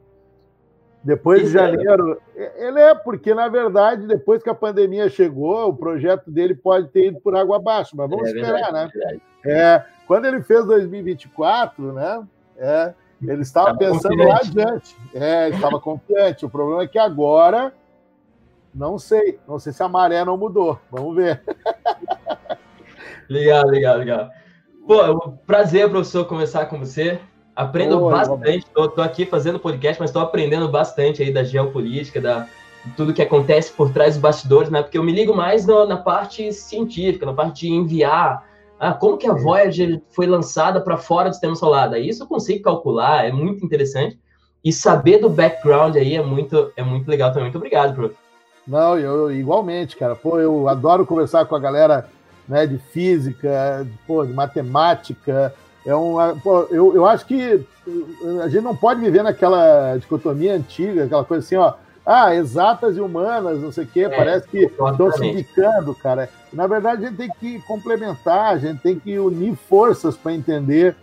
Depois 1.08 1.44
de 1.44 1.52
janeiro, 1.52 2.22
ele 2.36 2.82
é 2.82 2.94
porque 2.94 3.34
na 3.34 3.48
verdade 3.48 4.06
depois 4.06 4.44
que 4.44 4.50
a 4.50 4.54
pandemia 4.54 5.08
chegou, 5.08 5.70
o 5.70 5.74
projeto 5.74 6.30
dele 6.30 6.54
pode 6.54 6.90
ter 6.90 7.08
ido 7.08 7.22
por 7.22 7.34
água 7.34 7.56
abaixo, 7.56 7.96
mas 7.96 8.10
vamos 8.10 8.28
é 8.28 8.32
esperar, 8.32 8.74
verdade, 8.74 8.98
né? 8.98 9.20
É, 9.46 9.58
é 9.58 9.86
quando 10.06 10.26
ele 10.26 10.42
fez 10.42 10.66
2024, 10.66 11.94
né? 11.94 12.28
É, 12.58 12.94
ele 13.22 13.42
estava 13.42 13.72
estava 13.72 13.78
pensando 13.78 14.18
confiante. 14.18 14.28
lá 14.28 14.64
adiante. 14.66 14.98
É, 15.14 15.50
estava 15.50 15.80
confiante. 15.80 16.46
O 16.46 16.50
problema 16.50 16.84
é 16.84 16.88
que 16.88 17.00
agora 17.00 17.72
não 18.76 19.00
sei, 19.00 19.40
não 19.48 19.58
sei 19.60 19.72
se 19.72 19.82
a 19.82 19.88
maré 19.88 20.26
não 20.26 20.36
mudou. 20.36 20.78
Vamos 20.92 21.16
ver. 21.16 21.42
Legal, 23.30 23.66
legal, 23.66 23.98
legal. 23.98 24.30
Pô, 24.86 25.02
é 25.02 25.12
um 25.12 25.38
prazer, 25.46 25.90
professor, 25.90 26.24
conversar 26.24 26.68
com 26.68 26.80
você. 26.80 27.20
Aprendo 27.58 28.00
Oi, 28.00 28.12
bastante. 28.12 28.68
Tô, 28.72 28.88
tô, 28.88 29.02
aqui 29.02 29.26
fazendo 29.26 29.58
podcast, 29.58 30.00
mas 30.00 30.12
estou 30.12 30.22
aprendendo 30.22 30.70
bastante 30.70 31.24
aí 31.24 31.34
da 31.34 31.44
geopolítica, 31.44 32.22
da 32.22 32.48
tudo 32.96 33.16
que 33.16 33.22
acontece 33.22 33.74
por 33.74 33.92
trás 33.92 34.14
dos 34.14 34.22
bastidores, 34.22 34.70
né? 34.70 34.84
Porque 34.84 34.96
eu 34.96 35.04
me 35.04 35.12
ligo 35.12 35.36
mais 35.36 35.66
no, 35.66 35.88
na 35.88 35.98
parte 35.98 36.54
científica, 36.54 37.26
na 37.26 37.34
parte 37.34 37.62
de 37.62 37.74
enviar. 37.74 38.46
Ah, 38.80 38.94
como 38.94 39.18
que 39.18 39.28
a 39.28 39.34
Voyager 39.34 40.00
foi 40.12 40.28
lançada 40.28 40.80
para 40.80 40.98
fora 40.98 41.30
do 41.30 41.34
sistema 41.34 41.56
solar? 41.56 41.90
Daí 41.90 42.08
isso 42.08 42.22
eu 42.22 42.28
consigo 42.28 42.62
calcular, 42.62 43.26
é 43.26 43.32
muito 43.32 43.66
interessante. 43.66 44.20
E 44.64 44.72
saber 44.72 45.18
do 45.18 45.28
background 45.28 45.96
aí 45.96 46.16
é 46.16 46.22
muito, 46.22 46.72
é 46.78 46.84
muito 46.84 47.10
legal 47.10 47.30
também. 47.30 47.46
Muito 47.46 47.58
obrigado, 47.58 47.96
prof. 47.96 48.16
Não, 48.68 49.00
eu 49.00 49.32
igualmente, 49.32 49.98
cara. 49.98 50.16
Pô, 50.16 50.40
eu 50.40 50.70
adoro 50.70 51.08
conversar 51.08 51.46
com 51.46 51.56
a 51.56 51.60
galera 51.60 52.08
né, 52.48 52.68
de 52.68 52.78
física, 52.78 53.88
pô, 54.06 54.24
de 54.24 54.32
matemática. 54.32 55.56
É 55.88 55.96
um, 55.96 56.18
pô, 56.44 56.64
eu, 56.70 56.94
eu 56.94 57.06
acho 57.06 57.26
que 57.26 57.66
a 58.44 58.50
gente 58.50 58.62
não 58.62 58.76
pode 58.76 59.00
viver 59.00 59.24
naquela 59.24 59.96
dicotomia 59.96 60.54
antiga, 60.54 61.06
aquela 61.06 61.24
coisa 61.24 61.46
assim, 61.46 61.56
ó, 61.56 61.76
ah, 62.06 62.36
exatas 62.36 62.98
e 62.98 63.00
humanas, 63.00 63.62
não 63.62 63.72
sei 63.72 63.86
o 63.86 63.88
quê, 63.88 64.02
é, 64.02 64.10
parece 64.10 64.50
que 64.50 64.66
estão 64.66 65.12
se 65.14 65.26
indicando, 65.26 65.96
cara. 65.96 66.30
Na 66.52 66.68
verdade, 66.68 67.06
a 67.06 67.08
gente 67.08 67.18
tem 67.18 67.32
que 67.40 67.62
complementar, 67.62 68.54
a 68.54 68.58
gente 68.58 68.82
tem 68.82 69.00
que 69.00 69.18
unir 69.18 69.56
forças 69.56 70.18
para 70.18 70.34
entender 70.34 70.94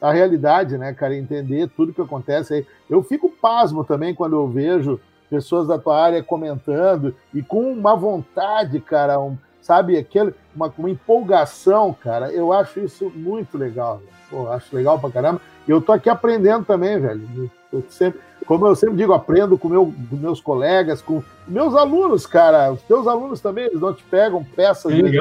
a 0.00 0.12
realidade, 0.12 0.76
né, 0.76 0.92
cara? 0.92 1.16
Entender 1.16 1.68
tudo 1.76 1.92
que 1.92 2.00
acontece 2.00 2.54
aí. 2.54 2.66
Eu 2.90 3.00
fico 3.04 3.28
pasmo 3.28 3.84
também 3.84 4.12
quando 4.12 4.34
eu 4.34 4.48
vejo 4.48 5.00
pessoas 5.30 5.68
da 5.68 5.78
tua 5.78 6.00
área 6.00 6.20
comentando 6.20 7.14
e 7.32 7.42
com 7.42 7.72
uma 7.72 7.94
vontade, 7.94 8.80
cara, 8.80 9.20
um, 9.20 9.38
sabe? 9.62 9.96
Aquele, 9.96 10.34
uma, 10.54 10.70
uma 10.76 10.90
empolgação, 10.90 11.94
cara. 11.94 12.30
Eu 12.30 12.52
acho 12.52 12.80
isso 12.80 13.10
muito 13.14 13.56
legal. 13.56 14.02
Pô, 14.28 14.48
acho 14.50 14.74
legal 14.74 14.98
pra 14.98 15.10
caramba. 15.10 15.40
E 15.66 15.70
eu 15.70 15.80
tô 15.80 15.92
aqui 15.92 16.10
aprendendo 16.10 16.64
também, 16.64 17.00
velho. 17.00 17.50
Eu 17.72 17.82
sempre, 17.88 18.20
como 18.44 18.66
eu 18.66 18.74
sempre 18.74 18.96
digo, 18.96 19.12
aprendo 19.12 19.56
com, 19.56 19.68
meu, 19.68 19.94
com 20.10 20.16
meus 20.16 20.40
colegas, 20.40 21.00
com 21.00 21.22
meus 21.46 21.74
alunos, 21.74 22.26
cara. 22.26 22.72
Os 22.72 22.82
teus 22.82 23.06
alunos 23.06 23.40
também, 23.40 23.66
eles 23.66 23.80
não 23.80 23.94
te 23.94 24.02
pegam 24.02 24.44
peças, 24.44 24.92
eles 24.92 25.14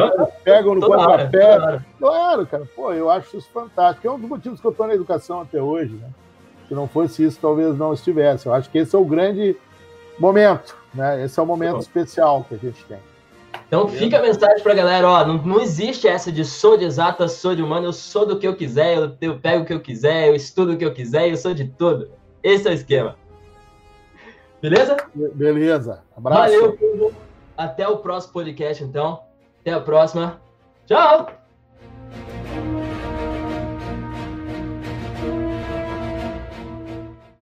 pegam 0.44 0.76
no 0.76 0.82
contrapé. 0.82 1.82
Claro, 2.00 2.46
cara. 2.48 2.68
Pô, 2.76 2.92
eu 2.92 3.10
acho 3.10 3.38
isso 3.38 3.50
fantástico. 3.54 4.08
É 4.08 4.12
um 4.12 4.20
dos 4.20 4.30
motivos 4.30 4.60
que 4.60 4.66
eu 4.66 4.72
tô 4.72 4.88
na 4.88 4.96
educação 4.96 5.42
até 5.42 5.62
hoje, 5.62 5.94
né? 5.94 6.10
Se 6.68 6.74
não 6.74 6.88
fosse 6.88 7.24
isso, 7.24 7.38
talvez 7.40 7.78
não 7.78 7.94
estivesse. 7.94 8.48
Eu 8.48 8.54
acho 8.54 8.70
que 8.70 8.80
esse 8.80 8.96
é 8.96 9.00
o 9.00 9.06
grande 9.06 9.56
momento, 10.18 10.76
né? 10.94 11.24
Esse 11.24 11.40
é 11.40 11.44
o 11.44 11.46
momento 11.46 11.80
especial 11.80 12.46
que 12.48 12.56
a 12.56 12.58
gente 12.58 12.84
tem. 12.86 13.11
Então 13.72 13.86
tá 13.86 13.94
fica 13.94 14.18
a 14.18 14.22
mensagem 14.22 14.62
pra 14.62 14.74
galera, 14.74 15.08
ó, 15.08 15.26
não, 15.26 15.38
não 15.38 15.62
existe 15.62 16.06
essa 16.06 16.30
de 16.30 16.44
sou 16.44 16.76
de 16.76 16.84
exata, 16.84 17.26
sou 17.30 17.56
de 17.56 17.64
humano, 17.64 17.86
eu 17.86 17.94
sou 17.94 18.26
do 18.26 18.38
que 18.38 18.46
eu 18.46 18.54
quiser, 18.54 18.98
eu, 18.98 19.16
eu 19.22 19.40
pego 19.40 19.64
o 19.64 19.66
que 19.66 19.72
eu 19.72 19.80
quiser, 19.80 20.28
eu 20.28 20.36
estudo 20.36 20.74
o 20.74 20.78
que 20.78 20.84
eu 20.84 20.94
quiser, 20.94 21.30
eu 21.30 21.38
sou 21.38 21.54
de 21.54 21.70
tudo. 21.70 22.12
Esse 22.44 22.68
é 22.68 22.72
o 22.72 22.74
esquema. 22.74 23.16
Beleza? 24.62 24.98
Beleza. 25.16 26.04
Abraço. 26.18 26.42
Valeu, 26.42 26.74
povo. 26.74 27.14
Até 27.58 27.88
o 27.88 28.00
próximo 28.00 28.34
podcast, 28.34 28.84
então. 28.84 29.22
Até 29.62 29.72
a 29.72 29.80
próxima. 29.80 30.42
Tchau! 30.86 31.41